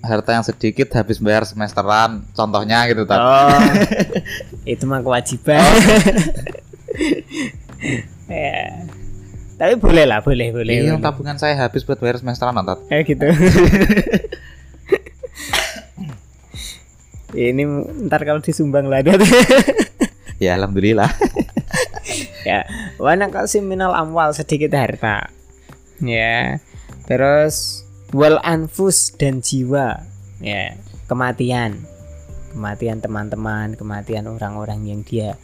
harta 0.00 0.32
yang 0.32 0.44
sedikit 0.44 0.88
habis 0.96 1.20
bayar 1.20 1.44
semesteran 1.44 2.24
contohnya 2.32 2.88
gitu 2.88 3.04
tadi 3.04 3.20
oh. 3.20 3.60
Itu 4.72 4.88
mah 4.88 5.04
kewajiban 5.04 5.60
ya. 8.28 8.86
Tapi 9.56 9.76
boleh 9.76 10.08
lah 10.08 10.24
boleh 10.24 10.48
boleh, 10.56 10.72
Iya, 10.72 10.96
boleh. 10.96 11.04
tabungan 11.04 11.36
saya 11.36 11.52
habis 11.58 11.84
buat 11.84 12.00
bayar 12.00 12.16
semesteran 12.16 12.56
Tat. 12.56 12.80
kayak 12.88 13.04
gitu. 13.06 13.26
Ini 17.30 17.62
ntar 18.08 18.26
kalau 18.26 18.42
disumbang 18.42 18.90
lah 18.90 19.04
ya 20.40 20.56
alhamdulillah. 20.56 21.10
Ya 22.40 22.64
wana 22.96 23.28
kasih 23.28 23.60
minal 23.60 23.92
amwal 23.92 24.32
sedikit 24.32 24.72
harta. 24.72 25.28
Ya 26.00 26.56
terus 27.04 27.84
wal 28.16 28.40
anfus 28.40 29.12
dan 29.12 29.44
jiwa. 29.44 30.00
Ya 30.40 30.80
kematian. 31.04 31.84
Kematian 32.50 33.04
teman-teman 33.04 33.76
kematian 33.76 34.24
orang-orang 34.24 34.88
yang 34.88 35.04
dia 35.04 35.36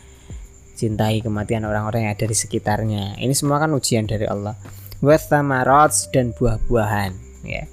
cintai 0.76 1.24
kematian 1.24 1.64
orang-orang 1.64 2.06
yang 2.06 2.12
ada 2.12 2.28
di 2.28 2.36
sekitarnya. 2.36 3.16
Ini 3.16 3.32
semua 3.32 3.56
kan 3.56 3.72
ujian 3.72 4.04
dari 4.04 4.28
Allah. 4.28 4.54
Wathamarat 5.00 6.12
dan 6.12 6.36
buah-buahan 6.36 7.12
ya. 7.44 7.64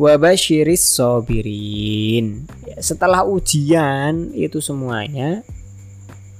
Wabashiris 0.00 0.96
sobirin 0.96 2.48
ya, 2.64 2.80
setelah 2.80 3.20
ujian 3.20 4.32
itu 4.32 4.56
semuanya 4.64 5.44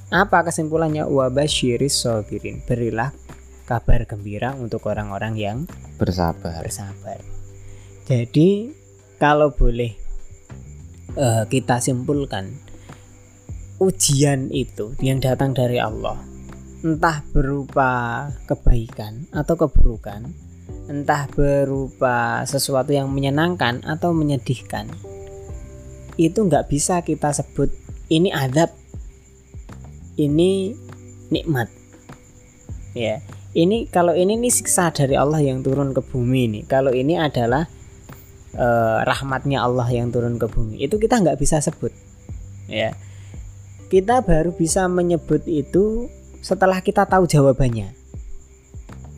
apa 0.09 0.49
kesimpulannya? 0.49 1.05
Wabashiris 1.05 1.93
sobirin 1.93 2.65
berilah 2.65 3.13
kabar 3.69 4.09
gembira 4.09 4.57
untuk 4.57 4.89
orang-orang 4.89 5.37
yang 5.37 5.59
bersabar. 6.01 6.65
bersabar. 6.65 7.21
Jadi 8.09 8.73
kalau 9.21 9.53
boleh 9.53 9.93
eh, 11.15 11.45
kita 11.47 11.85
simpulkan 11.85 12.70
ujian 13.81 14.53
itu 14.53 14.93
yang 15.01 15.25
datang 15.25 15.57
dari 15.57 15.81
Allah. 15.81 16.21
Entah 16.85 17.25
berupa 17.33 18.29
kebaikan 18.45 19.29
atau 19.33 19.57
keburukan 19.57 20.29
entah 20.91 21.31
berupa 21.31 22.43
sesuatu 22.45 22.91
yang 22.91 23.07
menyenangkan 23.15 23.87
atau 23.87 24.11
menyedihkan 24.11 24.91
itu 26.19 26.35
nggak 26.35 26.67
bisa 26.67 27.01
kita 27.07 27.31
sebut 27.31 27.71
ini 28.11 28.35
adab 28.35 28.75
ini 30.19 30.75
nikmat. 31.31 31.71
Ya 32.93 33.23
ini 33.55 33.87
kalau 33.87 34.19
ini 34.19 34.35
nih 34.35 34.51
siksa 34.51 34.91
dari 34.91 35.15
Allah 35.15 35.39
yang 35.43 35.63
turun 35.63 35.95
ke 35.95 36.03
bumi 36.03 36.51
ini 36.51 36.61
kalau 36.67 36.91
ini 36.91 37.15
adalah 37.19 37.71
eh, 38.55 38.99
rahmatnya 39.07 39.63
Allah 39.63 39.87
yang 39.95 40.11
turun 40.11 40.43
ke 40.43 40.51
bumi 40.51 40.83
itu 40.83 40.99
kita 40.99 41.23
nggak 41.23 41.39
bisa 41.39 41.63
sebut. 41.63 41.95
Ya 42.67 42.99
kita 43.91 44.23
baru 44.23 44.55
bisa 44.55 44.87
menyebut 44.87 45.43
itu 45.51 46.07
setelah 46.41 46.79
kita 46.79 47.05
tahu 47.05 47.27
jawabannya. 47.27 47.91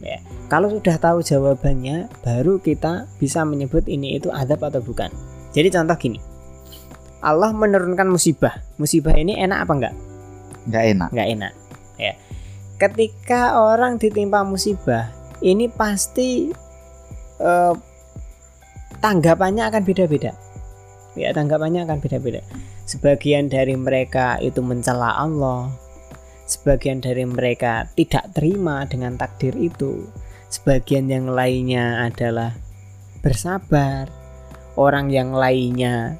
Ya 0.00 0.18
kalau 0.48 0.72
sudah 0.72 0.96
tahu 1.00 1.20
jawabannya 1.20 2.08
baru 2.24 2.60
kita 2.60 3.08
bisa 3.20 3.44
menyebut 3.44 3.84
ini 3.84 4.16
itu 4.16 4.32
adab 4.32 4.64
atau 4.64 4.80
bukan. 4.80 5.12
Jadi 5.52 5.68
contoh 5.68 5.96
gini. 6.00 6.20
Allah 7.24 7.52
menurunkan 7.56 8.08
musibah. 8.08 8.60
Musibah 8.80 9.14
ini 9.14 9.38
enak 9.38 9.68
apa 9.68 9.72
enggak? 9.72 9.94
Nggak 10.66 10.84
enak. 10.96 11.08
Nggak 11.14 11.28
enak. 11.38 11.52
Ya. 12.00 12.12
Ketika 12.80 13.62
orang 13.64 13.96
ditimpa 13.96 14.42
musibah 14.42 15.12
ini 15.44 15.72
pasti 15.72 16.52
eh, 17.40 17.74
tanggapannya 19.04 19.68
akan 19.68 19.82
beda-beda. 19.84 20.36
Ya 21.16 21.32
tanggapannya 21.36 21.84
akan 21.84 22.00
beda-beda 22.00 22.40
sebagian 22.86 23.48
dari 23.48 23.74
mereka 23.78 24.38
itu 24.42 24.60
mencela 24.60 25.16
Allah. 25.18 25.72
Sebagian 26.46 27.00
dari 27.00 27.24
mereka 27.24 27.88
tidak 27.96 28.34
terima 28.36 28.84
dengan 28.84 29.16
takdir 29.16 29.56
itu. 29.56 30.04
Sebagian 30.52 31.08
yang 31.08 31.32
lainnya 31.32 32.04
adalah 32.04 32.52
bersabar. 33.24 34.10
Orang 34.76 35.12
yang 35.12 35.32
lainnya 35.32 36.16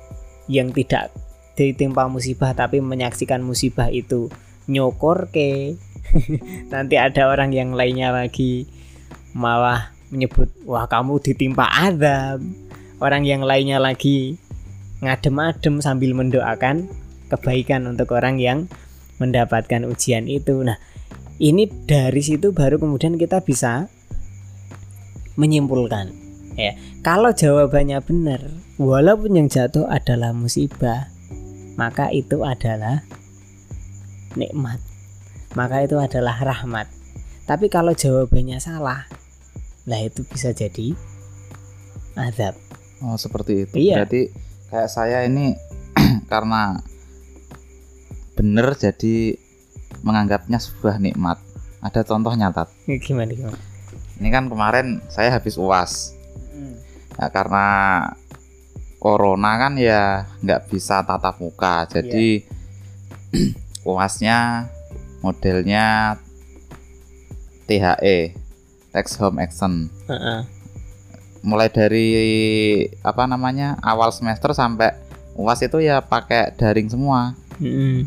yang 0.49 0.73
tidak 0.73 1.13
ditimpa 1.57 2.09
musibah 2.09 2.57
tapi 2.57 2.81
menyaksikan 2.81 3.45
musibah 3.45 3.93
itu 3.93 4.33
nyokor 4.69 5.29
ke 5.29 5.77
nanti 6.73 6.97
ada 6.97 7.29
orang 7.29 7.53
yang 7.53 7.77
lainnya 7.77 8.13
lagi 8.13 8.69
malah 9.33 9.93
menyebut 10.13 10.53
wah 10.69 10.85
kamu 10.85 11.19
ditimpa 11.21 11.65
azab. 11.89 12.45
Orang 13.03 13.27
yang 13.27 13.43
lainnya 13.43 13.83
lagi 13.83 14.39
ngadem-adem 15.03 15.83
sambil 15.83 16.15
mendoakan 16.15 16.87
kebaikan 17.29 17.91
untuk 17.91 18.15
orang 18.15 18.39
yang 18.39 18.71
mendapatkan 19.19 19.85
ujian 19.85 20.31
itu. 20.31 20.63
Nah 20.63 20.79
ini 21.43 21.67
dari 21.67 22.23
situ 22.23 22.55
baru 22.55 22.79
kemudian 22.79 23.19
kita 23.19 23.43
bisa 23.43 23.91
menyimpulkan 25.35 26.15
ya. 26.55 26.79
Kalau 27.03 27.35
jawabannya 27.35 27.99
benar 28.05 28.41
walaupun 28.79 29.37
yang 29.37 29.49
jatuh 29.51 29.91
adalah 29.91 30.31
musibah 30.31 31.11
maka 31.75 32.13
itu 32.15 32.45
adalah 32.45 33.03
nikmat. 34.37 34.79
Maka 35.53 35.85
itu 35.85 36.01
adalah 36.01 36.37
rahmat. 36.41 36.89
Tapi 37.45 37.69
kalau 37.69 37.93
jawabannya 37.93 38.57
salah 38.63 39.05
lah 39.85 40.01
itu 40.01 40.23
bisa 40.25 40.55
jadi 40.55 40.95
azab. 42.15 42.55
Oh 43.03 43.19
seperti 43.19 43.67
itu. 43.67 43.91
Iya. 43.91 44.05
berarti 44.05 44.31
kayak 44.73 44.89
saya 44.89 45.29
ini 45.29 45.53
karena 46.33 46.81
bener 48.33 48.73
jadi 48.73 49.37
menganggapnya 50.01 50.57
sebuah 50.57 50.97
nikmat. 50.97 51.37
Ada 51.83 52.07
contohnya 52.07 52.49
tat 52.55 52.73
Ini 52.89 52.97
gimana 52.97 53.35
gimana? 53.37 53.59
Ini 54.17 54.29
kan 54.33 54.49
kemarin 54.49 55.05
saya 55.13 55.35
habis 55.35 55.59
uas 55.61 56.15
ya, 57.19 57.27
karena 57.29 57.67
corona 59.03 59.59
kan 59.61 59.77
ya 59.77 60.25
nggak 60.41 60.73
bisa 60.73 61.05
tatap 61.05 61.37
muka. 61.37 61.85
Jadi 61.93 62.41
uasnya 63.91 64.73
modelnya 65.21 66.17
THE 67.69 68.33
Text 68.95 69.21
Home 69.21 69.37
Action. 69.37 69.93
Heeh. 70.09 70.62
Mulai 71.43 71.69
dari 71.69 72.07
apa 73.03 73.27
namanya 73.27 73.75
awal 73.83 74.15
semester 74.15 74.55
sampai 74.55 74.95
uas 75.35 75.59
itu 75.63 75.83
ya 75.83 75.99
pakai 75.99 76.55
daring 76.55 76.87
semua 76.87 77.35
Mm-mm. 77.59 78.07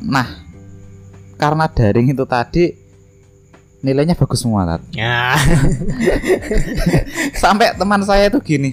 nah 0.00 0.26
karena 1.36 1.68
daring 1.68 2.16
itu 2.16 2.24
tadi 2.24 2.72
nilainya 3.84 4.16
bagus 4.16 4.40
semua 4.40 4.64
Tat. 4.64 4.80
ya 4.96 5.36
sampai 7.44 7.76
teman 7.76 8.00
saya 8.00 8.32
itu 8.32 8.40
gini 8.40 8.72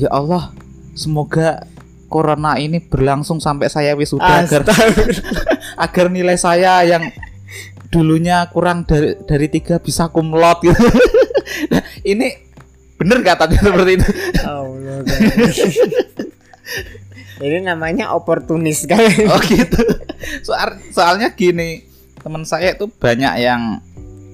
ya 0.00 0.08
Allah 0.08 0.56
semoga 0.96 1.68
corona 2.08 2.56
ini 2.56 2.80
berlangsung 2.80 3.44
sampai 3.44 3.68
saya 3.68 3.92
wisuda 3.92 4.48
agar 4.48 4.64
agar 5.84 6.06
nilai 6.08 6.40
saya 6.40 6.80
yang 6.88 7.12
dulunya 7.92 8.48
kurang 8.52 8.88
dari 8.88 9.16
dari 9.28 9.46
tiga 9.52 9.76
bisa 9.80 10.08
kumlot 10.08 10.64
gitu 10.64 10.80
nah, 11.72 11.84
ini 12.16 12.28
bener 12.96 13.20
nggak 13.22 13.38
tadi 13.38 13.54
seperti 13.60 13.92
itu? 14.00 14.08
Allah 14.42 14.78
ini 17.38 17.58
namanya 17.62 18.14
oportunis 18.14 18.82
kan 18.86 18.98
oh 19.32 19.40
gitu. 19.46 19.82
Soal, 20.42 20.78
soalnya 20.90 21.30
gini 21.34 21.86
teman 22.18 22.42
saya 22.42 22.74
itu 22.74 22.90
banyak 22.90 23.34
yang 23.38 23.78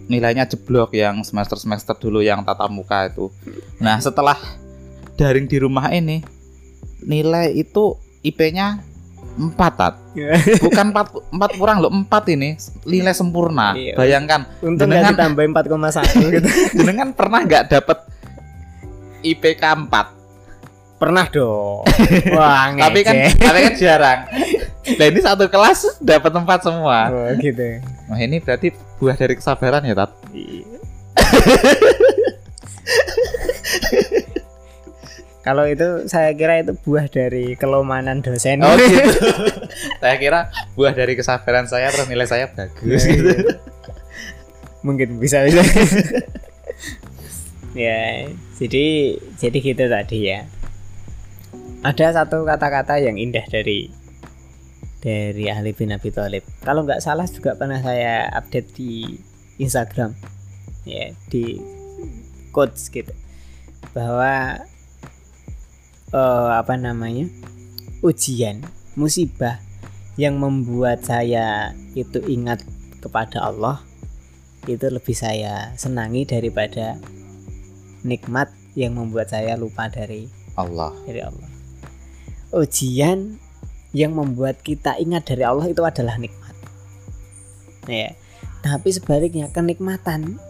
nilainya 0.08 0.48
jeblok 0.48 0.92
yang 0.96 1.20
semester 1.24 1.56
semester 1.60 1.96
dulu 1.96 2.24
yang 2.24 2.44
tatap 2.44 2.72
muka 2.72 3.12
itu. 3.12 3.28
Nah 3.80 4.00
setelah 4.00 4.36
daring 5.20 5.46
di 5.48 5.60
rumah 5.60 5.92
ini 5.92 6.24
nilai 7.04 7.52
itu 7.52 8.00
IP-nya 8.24 8.80
4 9.34 9.58
tat. 9.74 9.94
Bukan 10.62 10.94
4, 10.94 11.34
4 11.34 11.58
kurang 11.58 11.82
loh 11.82 11.90
4 11.90 12.34
ini. 12.34 12.54
Nilai 12.86 13.10
sempurna. 13.10 13.74
Iya. 13.74 13.94
bayangkan 13.94 14.46
untung 14.60 14.86
nggak 14.86 15.02
Jenengan- 15.02 15.14
ditambahin 15.18 15.50
4,1 15.52 16.20
gitu. 16.38 16.48
Jenengan 16.78 17.08
pernah 17.10 17.40
nggak 17.42 17.64
dapet 17.68 17.98
IPK 19.22 19.62
4 19.90 20.22
pernah 20.94 21.26
dong. 21.26 21.82
Wah 22.38 22.70
tapi 22.70 23.02
kan 23.02 23.14
tapi 23.34 23.58
kan 23.60 23.74
jarang. 23.74 24.20
Nah 24.84 25.06
ini 25.08 25.20
satu 25.20 25.50
kelas 25.50 25.98
dapat 25.98 26.30
tempat 26.30 26.62
semua. 26.62 27.10
Oh, 27.10 27.28
gitu. 27.36 27.82
Wah 28.08 28.16
ini 28.16 28.38
berarti 28.38 28.70
buah 28.96 29.12
dari 29.12 29.34
kesabaran 29.34 29.82
ya 29.82 29.96
tat? 29.96 30.12
Iya. 30.30 30.78
Kalau 35.44 35.68
itu 35.68 36.08
saya 36.08 36.32
kira 36.32 36.64
itu 36.64 36.72
buah 36.72 37.04
dari 37.12 37.52
kelomanan 37.60 38.24
dosen. 38.24 38.64
Oh 38.64 38.72
gitu. 38.80 39.12
saya 40.00 40.16
kira 40.16 40.48
buah 40.72 40.96
dari 40.96 41.12
kesabaran 41.20 41.68
saya 41.68 41.92
terus 41.92 42.08
nilai 42.08 42.24
saya 42.24 42.48
bagus 42.48 43.04
Iya, 43.04 43.12
gitu. 43.12 43.28
iya. 43.28 43.54
Mungkin 44.80 45.20
bisa 45.20 45.44
bisa. 45.44 45.60
ya, 47.76 48.24
jadi 48.56 48.84
jadi 49.36 49.58
gitu 49.60 49.84
tadi 49.84 50.18
ya. 50.32 50.48
Ada 51.84 52.24
satu 52.24 52.48
kata-kata 52.48 52.96
yang 53.04 53.20
indah 53.20 53.44
dari 53.44 53.92
dari 55.04 55.52
Ali 55.52 55.76
bin 55.76 55.92
Abi 55.92 56.08
Thalib. 56.08 56.40
Kalau 56.64 56.88
nggak 56.88 57.04
salah 57.04 57.28
juga 57.28 57.52
pernah 57.52 57.84
saya 57.84 58.32
update 58.32 58.72
di 58.72 59.20
Instagram, 59.60 60.16
ya 60.88 61.12
di 61.28 61.60
quotes 62.48 62.88
gitu, 62.88 63.12
bahwa 63.92 64.64
eh, 66.14 66.48
apa 66.54 66.78
namanya 66.78 67.26
ujian, 68.06 68.62
musibah 68.94 69.58
yang 70.14 70.38
membuat 70.38 71.02
saya 71.02 71.74
itu 71.98 72.22
ingat 72.30 72.62
kepada 73.02 73.42
Allah 73.42 73.82
itu 74.64 74.88
lebih 74.88 75.12
saya 75.12 75.74
senangi 75.76 76.24
daripada 76.24 76.96
nikmat 78.06 78.48
yang 78.78 78.96
membuat 78.96 79.28
saya 79.28 79.58
lupa 79.58 79.90
dari 79.92 80.30
Allah. 80.56 80.94
dari 81.04 81.20
Allah. 81.20 81.50
Ujian 82.54 83.42
yang 83.90 84.14
membuat 84.14 84.62
kita 84.62 84.96
ingat 84.96 85.26
dari 85.26 85.42
Allah 85.44 85.66
itu 85.68 85.82
adalah 85.82 86.16
nikmat. 86.16 86.54
Ya. 87.90 88.16
Tapi 88.64 88.88
sebaliknya 88.94 89.52
kenikmatan 89.52 90.40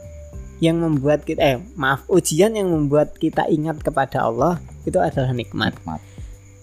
yang 0.65 0.81
membuat 0.81 1.29
kita 1.29 1.45
eh 1.45 1.59
maaf 1.77 2.09
ujian 2.09 2.57
yang 2.57 2.73
membuat 2.73 3.21
kita 3.21 3.45
ingat 3.53 3.85
kepada 3.85 4.25
Allah 4.25 4.57
itu 4.89 4.97
adalah 4.97 5.37
nikmat. 5.37 5.77
Nikmat. 5.77 6.01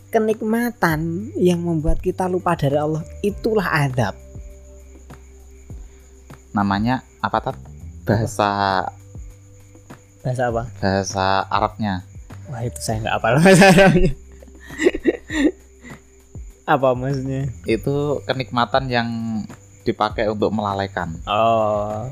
Kenikmatan 0.09 1.31
yang 1.37 1.61
membuat 1.61 2.01
kita 2.01 2.25
lupa 2.25 2.57
dari 2.57 2.75
Allah 2.81 3.05
itulah 3.21 3.69
azab. 3.69 4.17
Namanya 6.51 7.05
apa 7.21 7.37
tat? 7.39 7.57
Bahasa 8.03 8.49
Bahasa 10.25 10.43
apa? 10.49 10.63
bahasa 10.81 11.25
Arabnya. 11.47 11.93
Wah 12.49 12.61
itu 12.65 12.79
saya 12.81 13.05
nggak 13.05 13.15
hafal 13.21 13.33
bahasa 13.39 13.65
Arabnya. 13.69 14.13
apa 16.65 16.87
maksudnya? 16.97 17.41
Itu 17.69 18.25
kenikmatan 18.25 18.89
yang 18.89 19.09
dipakai 19.81 20.29
untuk 20.29 20.53
melalaikan. 20.53 21.17
Oh, 21.25 22.05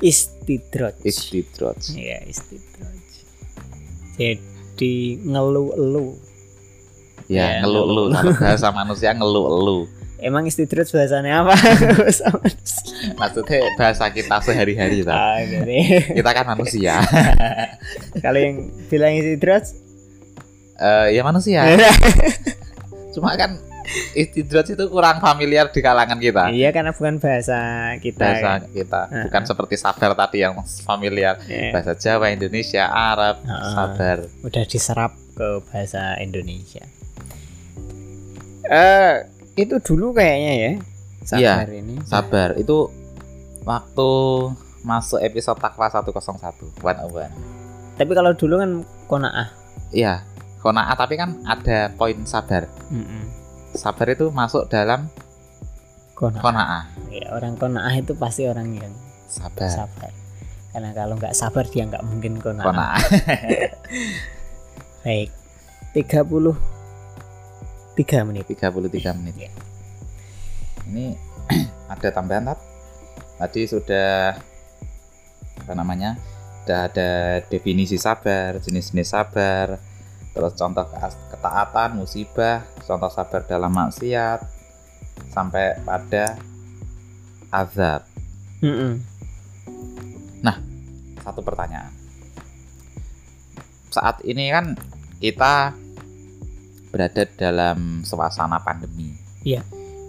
istidroj. 0.00 0.94
Istidraj. 1.02 1.80
Iya 1.94 2.18
istidroj. 2.26 2.96
Jadi 4.18 4.94
ngeluh-elu. 5.22 6.08
Ya, 7.28 7.60
Ya, 7.60 7.66
ngeluh-elu. 7.66 8.14
Kalau 8.14 8.32
bahasa 8.40 8.68
manusia 8.72 9.10
ngeluh-elu. 9.12 9.78
Emang 10.18 10.42
istidroj 10.50 10.90
bahasanya 10.90 11.46
apa? 11.46 11.54
Bahasa 11.94 12.26
manusia. 12.34 13.14
Maksudnya 13.14 13.58
bahasa 13.78 14.10
kita 14.10 14.36
sehari-hari. 14.42 15.06
Ah, 15.06 15.38
jadi 15.46 16.10
Kita 16.10 16.30
kan 16.34 16.42
manusia. 16.58 16.98
kalau 18.24 18.38
yang 18.42 18.66
bilang 18.90 19.14
istidroj, 19.14 19.62
Eh, 20.78 21.18
ya 21.18 21.26
manusia. 21.26 21.66
Cuma 23.14 23.34
kan 23.34 23.58
istidraj 24.14 24.68
itu 24.68 24.84
kurang 24.86 25.18
familiar 25.18 25.68
di 25.68 25.80
kalangan 25.80 26.16
kita. 26.16 26.50
iya 26.50 26.68
karena 26.68 26.90
bukan 26.90 27.16
bahasa 27.16 27.58
kita. 27.98 28.20
Bahasa 28.20 28.50
kan. 28.58 28.60
kita 28.68 29.00
Ah. 29.06 29.24
bukan 29.24 29.42
seperti 29.44 29.74
sabar 29.74 30.10
tadi 30.14 30.38
yang 30.40 30.54
familiar. 30.82 31.40
Iya. 31.44 31.72
Bahasa 31.72 31.92
Jawa, 31.94 32.28
Indonesia, 32.28 32.84
Arab, 32.84 33.40
Ah. 33.42 33.72
sabar. 33.72 34.16
udah 34.42 34.64
diserap 34.64 35.12
ke 35.32 35.48
bahasa 35.66 36.18
Indonesia. 36.18 36.84
Eh 38.64 39.14
itu 39.56 39.76
dulu 39.80 40.12
kayaknya 40.12 40.52
ya. 40.54 40.72
Iya, 41.28 41.52
Sabar 41.54 41.68
ini. 41.70 41.94
Sabar 42.04 42.48
itu 42.56 42.88
waktu 43.62 44.10
masuk 44.80 45.20
episode 45.20 45.58
Takwa 45.58 45.86
101 45.86 46.72
one 46.78 46.98
on 46.98 47.10
one. 47.10 47.34
Tapi 47.96 48.12
kalau 48.12 48.32
dulu 48.32 48.54
kan 48.56 48.70
konaah. 49.06 49.48
Iya, 49.90 50.22
kona'ah 50.60 50.94
tapi 50.94 51.16
kan 51.16 51.36
ada 51.44 51.92
poin 51.92 52.16
sabar. 52.24 52.64
Mm-mm. 52.88 53.24
Sabar 53.74 54.06
itu 54.08 54.30
masuk 54.30 54.66
dalam 54.68 55.06
Konaah. 56.14 56.42
kona'ah. 56.42 56.82
Ya, 57.14 57.30
orang 57.30 57.54
konaah 57.54 57.94
itu 57.94 58.10
pasti 58.18 58.48
orang 58.50 58.74
yang 58.74 58.90
Sabar. 59.30 59.70
sabar. 59.70 60.10
Karena 60.74 60.90
kalau 60.90 61.14
nggak 61.14 61.30
sabar 61.30 61.62
dia 61.62 61.86
nggak 61.86 62.02
mungkin 62.02 62.42
konaah. 62.42 62.66
Kona'ah. 62.66 63.00
Baik. 65.06 65.30
30 65.94 66.58
3 67.94 68.26
menit. 68.26 68.44
33 68.46 69.18
menit. 69.18 69.34
Iya. 69.36 69.50
Ini 70.86 71.06
ada 71.92 72.08
tambahan 72.10 72.50
Tat? 72.50 72.58
Tadi 73.38 73.60
sudah 73.66 74.34
apa 75.58 75.72
namanya? 75.74 76.18
Sudah 76.62 76.90
ada 76.90 77.10
definisi 77.46 77.94
sabar, 77.96 78.58
jenis-jenis 78.58 79.08
sabar, 79.08 79.78
terus 80.38 80.54
contoh 80.54 80.86
ketaatan, 81.34 81.98
musibah, 81.98 82.62
contoh 82.86 83.10
sabar 83.10 83.42
dalam 83.42 83.74
maksiat, 83.74 84.38
sampai 85.34 85.82
pada 85.82 86.38
azab. 87.50 88.06
Mm-mm. 88.62 89.18
Satu 91.28 91.44
pertanyaan. 91.44 91.92
Saat 93.92 94.24
ini 94.24 94.48
kan 94.48 94.72
kita 95.20 95.76
berada 96.88 97.28
dalam 97.36 98.00
suasana 98.00 98.56
pandemi. 98.64 99.12
Iya. 99.44 99.60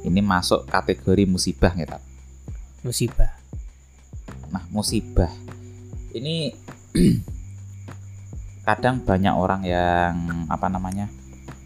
Ini 0.08 0.24
masuk 0.24 0.64
kategori 0.72 1.28
musibah 1.28 1.76
Tat? 1.76 2.00
Musibah. 2.88 3.36
Nah, 4.48 4.64
musibah 4.72 5.28
ini 6.16 6.56
kadang 8.70 9.02
banyak 9.02 9.34
orang 9.34 9.66
yang 9.66 10.14
apa 10.46 10.70
namanya 10.70 11.10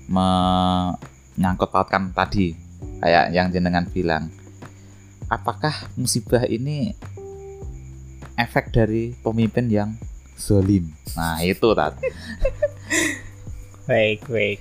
menyangkut 0.07 1.67
pautkan 1.67 2.15
tadi 2.15 2.55
kayak 3.03 3.35
yang 3.35 3.51
jenengan 3.51 3.83
bilang. 3.91 4.31
Apakah 5.27 5.91
musibah 5.99 6.47
ini 6.47 6.95
efek 8.39 8.71
dari 8.71 9.11
pemimpin 9.19 9.67
yang 9.67 9.89
zolim? 10.39 10.95
Nah 11.19 11.43
itu 11.43 11.75
tat. 11.75 11.99
Baik, 13.83 14.23
baik. 14.31 14.59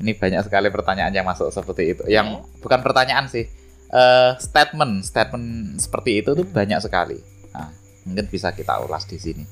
ini 0.00 0.16
banyak 0.16 0.48
sekali 0.48 0.72
pertanyaan 0.72 1.12
yang 1.12 1.28
masuk 1.28 1.52
seperti 1.52 1.92
itu. 1.92 2.08
Yang 2.08 2.40
bukan 2.64 2.80
pertanyaan 2.80 3.28
sih 3.28 3.44
eh, 3.92 4.32
statement 4.40 5.04
statement 5.04 5.76
seperti 5.76 6.24
itu 6.24 6.32
tuh 6.32 6.48
banyak 6.48 6.80
sekali. 6.80 7.20
Nah, 7.52 7.68
mungkin 8.08 8.32
bisa 8.32 8.56
kita 8.56 8.80
ulas 8.80 9.04
di 9.04 9.20
sini 9.20 9.44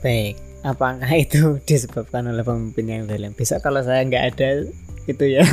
Baik. 0.00 0.40
Apakah 0.60 1.08
itu 1.16 1.56
disebabkan 1.68 2.28
oleh 2.28 2.44
pemimpin 2.44 2.84
yang 2.88 3.08
zalim? 3.08 3.32
Bisa 3.32 3.60
kalau 3.60 3.80
saya 3.84 4.04
nggak 4.04 4.24
ada 4.36 4.64
itu 5.08 5.24
ya. 5.24 5.44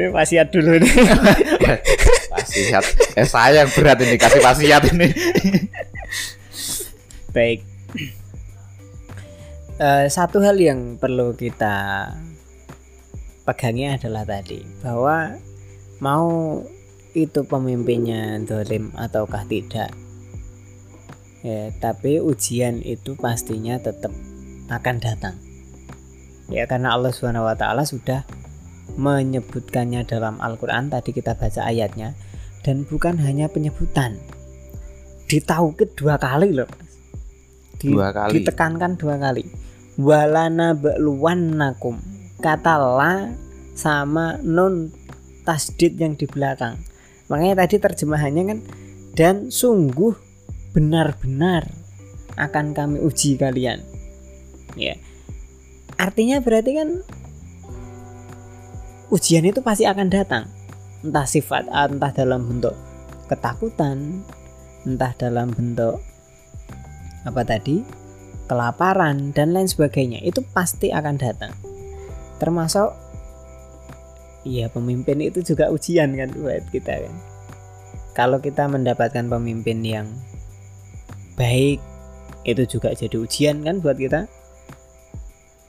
Ini 0.00 0.10
wasiat 0.12 0.48
dulu 0.52 0.80
nih. 0.80 0.92
wasiat 2.32 2.84
eh 3.18 3.26
saya 3.26 3.66
yang 3.66 3.70
berat 3.74 3.98
ini 4.06 4.14
kasih 4.14 4.38
wasiat 4.38 4.86
ini 4.94 5.10
Baik. 7.34 7.62
Eh, 9.80 10.06
satu 10.10 10.42
hal 10.42 10.58
yang 10.58 10.98
perlu 10.98 11.34
kita 11.34 12.06
pegangi 13.46 13.86
adalah 13.86 14.26
tadi 14.26 14.62
bahwa 14.82 15.38
mau 16.02 16.58
itu 17.14 17.42
pemimpinnya 17.46 18.38
dolim 18.46 18.94
ataukah 18.94 19.46
tidak 19.46 19.90
ya 21.40 21.72
tapi 21.78 22.20
ujian 22.20 22.84
itu 22.84 23.16
pastinya 23.16 23.80
tetap 23.80 24.12
akan 24.68 24.96
datang. 25.02 25.34
Ya 26.50 26.66
karena 26.66 26.94
Allah 26.94 27.14
Subhanahu 27.14 27.46
Wa 27.46 27.56
Taala 27.58 27.86
sudah 27.86 28.26
menyebutkannya 28.98 30.02
dalam 30.06 30.42
Al-Quran. 30.42 30.90
Tadi 30.90 31.10
kita 31.14 31.38
baca 31.38 31.62
ayatnya. 31.66 32.14
Dan 32.60 32.84
bukan 32.84 33.16
hanya 33.24 33.48
penyebutan. 33.48 34.20
Ditaukid 35.30 35.96
dua 35.96 36.20
kali 36.20 36.52
loh. 36.52 36.68
Di- 37.80 37.88
Dua 37.88 38.12
kali. 38.12 38.42
ditekankan 38.42 39.00
dua 39.00 39.16
kali. 39.16 39.46
Walana 39.96 40.76
nakum 41.32 41.96
kata 42.40 42.74
la 42.80 43.32
sama 43.76 44.36
nun 44.44 44.92
tasdid 45.44 45.96
yang 45.96 46.16
di 46.16 46.28
belakang. 46.28 46.76
Makanya 47.32 47.64
tadi 47.64 47.76
terjemahannya 47.80 48.42
kan 48.44 48.58
dan 49.16 49.36
sungguh 49.48 50.12
benar-benar 50.70 51.68
akan 52.38 52.72
kami 52.72 52.98
uji 53.02 53.36
kalian. 53.36 53.82
Ya. 54.78 54.96
Artinya 56.00 56.40
berarti 56.40 56.70
kan 56.78 56.88
ujian 59.12 59.44
itu 59.44 59.60
pasti 59.60 59.84
akan 59.84 60.08
datang. 60.08 60.48
Entah 61.00 61.26
sifat 61.26 61.68
entah 61.68 62.12
dalam 62.12 62.44
bentuk 62.44 62.76
ketakutan 63.30 64.26
entah 64.84 65.12
dalam 65.14 65.52
bentuk 65.54 66.02
apa 67.22 67.44
tadi 67.44 67.84
kelaparan 68.48 69.30
dan 69.36 69.52
lain 69.52 69.68
sebagainya. 69.68 70.24
Itu 70.24 70.42
pasti 70.50 70.90
akan 70.90 71.16
datang. 71.20 71.52
Termasuk 72.40 73.10
Iya 74.40 74.72
pemimpin 74.72 75.20
itu 75.20 75.44
juga 75.44 75.68
ujian 75.68 76.16
kan 76.16 76.32
buat 76.32 76.64
kita 76.72 77.04
kan. 77.04 77.14
Kalau 78.16 78.40
kita 78.40 78.72
mendapatkan 78.72 79.28
pemimpin 79.28 79.84
yang 79.84 80.08
baik 81.34 81.78
itu 82.48 82.62
juga 82.78 82.96
jadi 82.96 83.16
ujian 83.20 83.62
kan 83.62 83.82
buat 83.84 83.98
kita. 83.98 84.26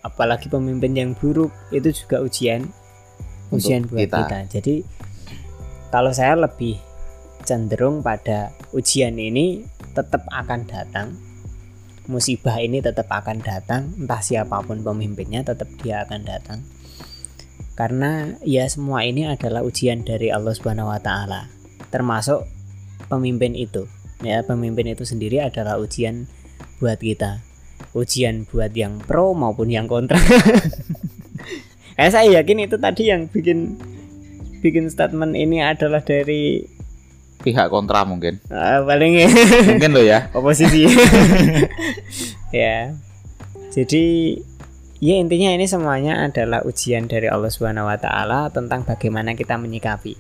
Apalagi 0.02 0.50
pemimpin 0.50 0.98
yang 0.98 1.12
buruk 1.14 1.54
itu 1.70 1.94
juga 1.94 2.24
ujian 2.24 2.66
ujian 3.54 3.86
buat 3.86 4.08
kita. 4.08 4.18
kita. 4.26 4.40
Jadi 4.60 4.76
kalau 5.92 6.16
saya 6.16 6.40
lebih 6.40 6.80
cenderung 7.44 8.00
pada 8.00 8.56
ujian 8.72 9.18
ini 9.20 9.66
tetap 9.92 10.24
akan 10.32 10.64
datang 10.70 11.18
musibah 12.10 12.58
ini 12.58 12.82
tetap 12.82 13.08
akan 13.12 13.40
datang 13.46 13.94
entah 13.96 14.20
siapa 14.24 14.64
pun 14.66 14.82
pemimpinnya 14.82 15.46
tetap 15.46 15.70
dia 15.84 16.04
akan 16.08 16.22
datang. 16.26 16.60
Karena 17.78 18.36
ya 18.46 18.68
semua 18.68 19.06
ini 19.08 19.26
adalah 19.26 19.64
ujian 19.64 20.04
dari 20.04 20.28
Allah 20.34 20.54
Subhanahu 20.54 20.92
wa 20.92 21.00
taala 21.02 21.48
termasuk 21.92 22.48
pemimpin 23.12 23.54
itu 23.54 23.86
ya 24.22 24.46
pemimpin 24.46 24.94
itu 24.94 25.06
sendiri 25.06 25.42
adalah 25.42 25.78
ujian 25.82 26.26
buat 26.78 26.98
kita. 26.98 27.42
Ujian 27.98 28.46
buat 28.48 28.72
yang 28.74 29.02
pro 29.04 29.34
maupun 29.34 29.70
yang 29.70 29.86
kontra. 29.90 30.18
Eh 32.00 32.10
saya 32.10 32.42
yakin 32.42 32.66
itu 32.66 32.82
tadi 32.82 33.14
yang 33.14 33.30
bikin 33.30 33.78
bikin 34.64 34.90
statement 34.90 35.38
ini 35.38 35.62
adalah 35.62 36.02
dari 36.02 36.66
pihak 37.46 37.70
kontra 37.70 38.08
mungkin. 38.08 38.42
Uh, 38.50 38.82
paling 38.90 39.22
mungkin 39.70 39.92
lo 39.94 40.02
ya. 40.02 40.30
Oposisi. 40.38 40.88
Ya. 42.52 42.92
Jadi 43.72 44.36
Ya 45.02 45.18
intinya 45.18 45.50
ini 45.50 45.66
semuanya 45.66 46.30
adalah 46.30 46.62
ujian 46.62 47.10
dari 47.10 47.26
Allah 47.26 47.50
Subhanahu 47.50 47.90
wa 47.90 47.98
taala 47.98 48.54
tentang 48.54 48.86
bagaimana 48.86 49.34
kita 49.34 49.58
menyikapi. 49.58 50.14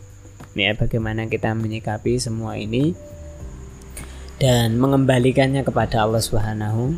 Ya, 0.57 0.73
bagaimana 0.73 1.29
kita 1.29 1.53
menyikapi 1.53 2.17
semua 2.17 2.57
ini 2.57 2.97
dan 4.41 4.81
mengembalikannya 4.81 5.61
kepada 5.61 6.01
Allah 6.01 6.17
Subhanahu 6.17 6.97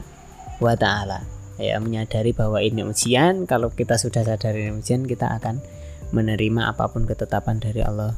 wa 0.63 0.79
taala. 0.79 1.27
Ya, 1.59 1.75
menyadari 1.83 2.31
bahwa 2.31 2.63
ini 2.63 2.87
ujian, 2.87 3.43
kalau 3.43 3.67
kita 3.69 3.99
sudah 3.99 4.23
sadar 4.23 4.55
ini 4.55 4.71
ujian, 4.71 5.03
kita 5.03 5.27
akan 5.37 5.59
menerima 6.15 6.71
apa 6.71 6.87
pun 6.87 7.03
ketetapan 7.03 7.59
dari 7.59 7.83
Allah 7.83 8.15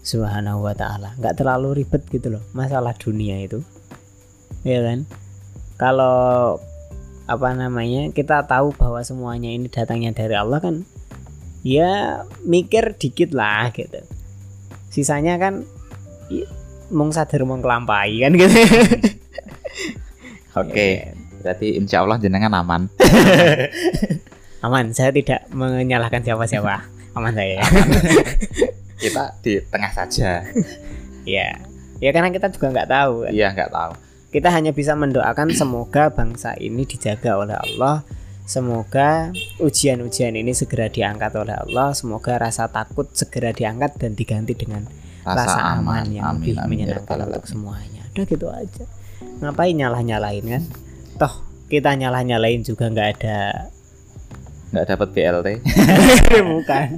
Subhanahu 0.00 0.64
wa 0.64 0.72
taala. 0.72 1.12
Enggak 1.20 1.36
terlalu 1.44 1.84
ribet 1.84 2.08
gitu 2.08 2.40
loh 2.40 2.42
masalah 2.56 2.96
dunia 2.96 3.44
itu. 3.44 3.60
Ya 4.64 4.80
kan? 4.80 5.04
Kalau 5.76 6.56
apa 7.28 7.48
namanya 7.54 8.10
kita 8.10 8.48
tahu 8.48 8.74
bahwa 8.74 8.98
semuanya 9.04 9.52
ini 9.52 9.70
datangnya 9.70 10.10
dari 10.10 10.34
Allah 10.34 10.58
kan 10.58 10.82
ya 11.62 12.26
mikir 12.42 12.98
dikit 12.98 13.30
lah 13.30 13.70
gitu 13.70 14.02
sisanya 14.90 15.38
kan 15.38 15.62
mong 16.92 17.10
sadar 17.16 17.42
mong 17.48 17.64
kelampai 17.64 18.20
kan 18.22 18.32
gitu 18.36 18.52
oke 20.60 20.68
okay. 20.68 21.16
berarti 21.40 21.80
insya 21.80 22.04
Allah 22.04 22.20
jenengan 22.20 22.52
aman 22.52 22.86
aman 24.66 24.92
saya 24.94 25.10
tidak 25.10 25.48
menyalahkan 25.50 26.22
siapa-siapa 26.22 26.86
aman 27.16 27.32
saya 27.34 27.64
kita 29.02 29.34
di 29.42 29.58
tengah 29.66 29.90
saja 29.90 30.46
ya 31.26 31.48
ya 31.98 32.10
karena 32.14 32.30
kita 32.30 32.52
juga 32.52 32.70
nggak 32.70 32.88
tahu 32.92 33.26
kan? 33.26 33.32
iya 33.34 33.48
nggak 33.50 33.72
tahu 33.72 33.92
kita 34.32 34.48
hanya 34.48 34.72
bisa 34.72 34.96
mendoakan 34.96 35.52
semoga 35.52 36.08
bangsa 36.08 36.56
ini 36.56 36.88
dijaga 36.88 37.36
oleh 37.36 37.52
Allah. 37.52 38.00
Semoga 38.48 39.28
ujian-ujian 39.60 40.32
ini 40.32 40.56
segera 40.56 40.88
diangkat 40.88 41.36
oleh 41.36 41.52
Allah. 41.52 41.92
Semoga 41.92 42.40
rasa 42.40 42.64
takut 42.72 43.12
segera 43.12 43.52
diangkat 43.52 44.00
dan 44.00 44.16
diganti 44.16 44.56
dengan 44.56 44.88
rasa, 45.22 45.46
rasa 45.46 45.60
aman, 45.78 45.78
aman 45.80 46.06
yang 46.10 46.24
amin, 46.26 46.38
lebih 46.38 46.54
amin, 46.58 46.68
menyenangkan 46.70 47.16
amin, 47.18 47.26
untuk 47.30 47.44
semuanya. 47.46 48.02
Udah 48.12 48.24
gitu 48.28 48.46
aja. 48.50 48.84
Ngapain 49.42 49.74
nyalah-nyalain 49.74 50.44
kan? 50.44 50.62
Toh 51.18 51.34
kita 51.72 51.96
nyalah-nyalain 51.96 52.60
juga 52.60 52.92
nggak 52.92 53.08
ada 53.16 53.38
nggak 54.72 54.86
dapat 54.88 55.08
BLT. 55.12 55.48
Bukan 56.60 56.88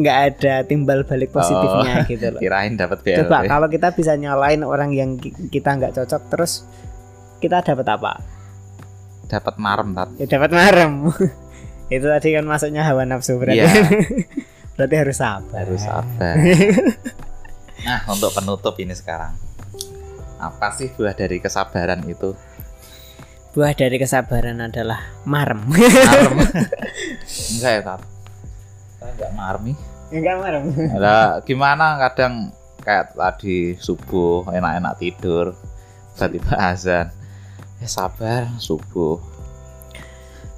nggak 0.00 0.18
ada 0.32 0.54
timbal 0.64 1.02
balik 1.02 1.34
positifnya 1.34 2.04
oh, 2.04 2.06
gitu 2.06 2.26
loh. 2.30 2.40
Kirain 2.40 2.72
dapat 2.78 2.98
BLT. 3.02 3.26
Coba 3.26 3.44
kalau 3.44 3.68
kita 3.68 3.88
bisa 3.92 4.14
nyalain 4.16 4.62
orang 4.62 4.90
yang 4.94 5.18
kita 5.50 5.76
nggak 5.76 5.92
cocok 5.96 6.22
terus 6.30 6.64
kita 7.40 7.64
dapat 7.64 7.86
apa? 7.88 8.12
Dapat 9.26 9.54
marem 9.56 9.96
tat. 9.96 10.08
Ya 10.20 10.26
dapat 10.28 10.50
marem. 10.52 11.08
Itu 11.94 12.06
tadi 12.06 12.36
kan 12.36 12.46
masuknya 12.46 12.86
hawa 12.86 13.02
nafsu 13.02 13.40
berarti. 13.40 13.66
Yeah. 13.66 13.74
berarti 14.80 14.96
harus 14.96 15.16
sabar. 15.20 15.60
Harus 15.60 15.82
sabar. 15.84 16.34
nah, 17.86 18.00
untuk 18.08 18.32
penutup 18.32 18.74
ini 18.80 18.96
sekarang. 18.96 19.36
Apa 20.40 20.72
sih 20.72 20.88
buah 20.96 21.12
dari 21.12 21.36
kesabaran 21.36 22.00
itu? 22.08 22.32
Buah 23.52 23.76
dari 23.76 24.00
kesabaran 24.00 24.56
adalah 24.64 25.04
marem. 25.28 25.68
Marem. 25.68 26.36
Enggak 27.52 27.72
ya, 27.76 27.82
Tat 27.84 28.00
saya 29.00 29.16
nggak 29.16 29.32
marmi 29.32 29.72
nggak 30.12 30.36
marmi 30.36 30.72
ada 30.92 31.40
gimana 31.48 31.96
kadang 31.96 32.52
kayak 32.84 33.16
tadi 33.16 33.80
subuh 33.80 34.44
enak-enak 34.52 34.94
tidur 35.00 35.56
tiba-tiba 36.14 36.54
azan 36.60 37.08
ya 37.80 37.88
sabar 37.88 38.52
subuh 38.60 39.16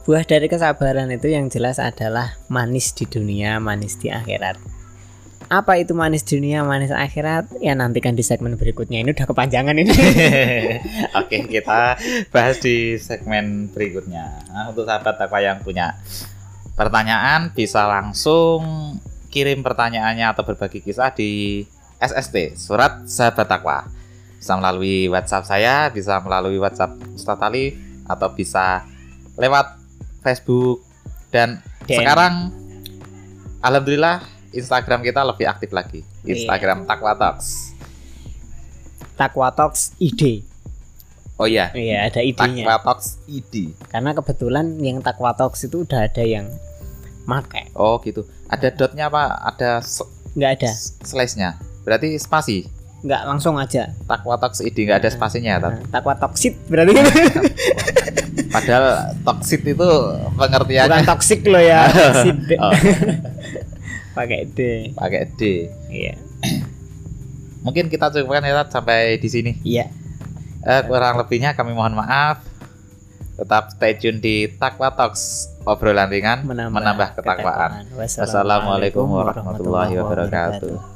buah 0.03 0.27
dari 0.27 0.51
kesabaran 0.51 1.07
itu 1.15 1.31
yang 1.31 1.47
jelas 1.47 1.79
adalah 1.79 2.35
manis 2.51 2.91
di 2.91 3.07
dunia 3.07 3.63
manis 3.63 3.95
di 3.95 4.11
akhirat. 4.11 4.59
Apa 5.47 5.79
itu 5.79 5.95
manis 5.95 6.27
dunia 6.27 6.67
manis 6.67 6.91
akhirat? 6.91 7.61
Ya 7.63 7.77
nantikan 7.79 8.19
di 8.19 8.25
segmen 8.27 8.59
berikutnya. 8.59 9.05
Ini 9.05 9.15
udah 9.15 9.27
kepanjangan 9.31 9.77
ini. 9.79 9.95
Oke 11.23 11.47
kita 11.47 12.01
bahas 12.35 12.59
di 12.59 12.99
segmen 12.99 13.71
berikutnya. 13.71 14.43
Nah, 14.51 14.73
untuk 14.75 14.89
sahabat 14.89 15.21
takwa 15.21 15.39
yang 15.39 15.63
punya 15.63 15.95
pertanyaan 16.73 17.53
bisa 17.53 17.85
langsung 17.85 18.97
kirim 19.29 19.61
pertanyaannya 19.61 20.35
atau 20.35 20.43
berbagi 20.43 20.81
kisah 20.83 21.13
di 21.15 21.63
SST 22.03 22.59
Surat 22.59 23.07
Sahabat 23.07 23.47
Takwa. 23.47 23.87
Bisa 24.41 24.59
melalui 24.59 25.07
WhatsApp 25.07 25.47
saya 25.47 25.87
bisa 25.95 26.19
melalui 26.19 26.59
WhatsApp 26.59 26.99
Ustaz 27.15 27.39
Talif 27.39 27.79
atau 28.11 28.29
bisa 28.35 28.83
lewat 29.39 29.82
Facebook 30.23 30.87
dan 31.35 31.61
DM. 31.85 32.01
sekarang 32.01 32.55
Alhamdulillah 33.63 34.23
Instagram 34.55 35.03
kita 35.03 35.21
lebih 35.27 35.47
aktif 35.51 35.71
lagi 35.75 36.01
iya. 36.23 36.39
Instagram 36.39 36.83
yeah. 36.83 36.89
Takwa 36.89 37.13
Talks 37.19 37.49
Takwa 39.19 39.49
Talks 39.53 39.93
ID 39.99 40.53
Oh 41.41 41.49
iya. 41.51 41.75
Iya, 41.75 42.07
ada 42.07 42.21
idenya. 42.23 42.63
Takwa 42.63 42.95
Talks 42.95 43.19
ID. 43.27 43.75
Karena 43.91 44.15
kebetulan 44.15 44.79
yang 44.79 45.03
Takwa 45.03 45.35
Talks 45.35 45.67
itu 45.67 45.83
udah 45.83 46.07
ada 46.07 46.23
yang 46.23 46.47
make. 47.27 47.67
Oh, 47.75 47.99
gitu. 47.99 48.23
Ada 48.47 48.71
dotnya 48.71 49.11
apa? 49.11 49.43
Ada 49.51 49.83
nggak 50.39 50.51
ada. 50.61 50.71
Slash-nya. 51.03 51.59
Berarti 51.83 52.15
spasi. 52.21 52.71
Nggak 53.03 53.23
langsung 53.27 53.59
aja. 53.59 53.91
Takwa 54.07 54.39
Talks 54.39 54.63
ID 54.63 54.87
nggak 54.87 55.03
ada 55.03 55.11
nah, 55.11 55.17
spasinya, 55.19 55.53
nah, 55.59 55.83
Takwa 55.91 56.15
Toxit 56.15 56.55
berarti. 56.71 56.95
Padahal 58.53 59.17
toxic 59.25 59.65
itu 59.65 59.91
pengertiannya 60.37 61.01
bukan 61.01 61.09
toxic 61.09 61.41
lo 61.49 61.57
ya. 61.57 61.89
oh. 62.63 62.73
Pakai 64.13 64.45
D. 64.53 64.93
Pakai 64.93 65.25
D. 65.41 65.73
Iya. 65.89 66.21
Mungkin 67.65 67.89
kita 67.89 68.13
cukupkan 68.13 68.45
ya 68.45 68.69
sampai 68.69 69.17
di 69.17 69.29
sini. 69.33 69.53
Iya. 69.65 69.89
Uh, 70.63 70.83
kurang 70.85 71.17
lebihnya 71.17 71.57
kami 71.57 71.73
mohon 71.73 71.97
maaf. 71.97 72.45
Tetap 73.41 73.73
stay 73.73 73.97
tune 73.97 74.21
di 74.21 74.47
Takwa 74.61 74.93
Talks 74.93 75.49
obrolan 75.65 76.13
ringan 76.13 76.45
menambah, 76.45 76.77
menambah 76.77 77.09
ketakwaan. 77.17 77.89
Wassalamualaikum 77.97 79.09
warahmatullahi 79.09 79.97
wabarakatuh. 79.97 80.92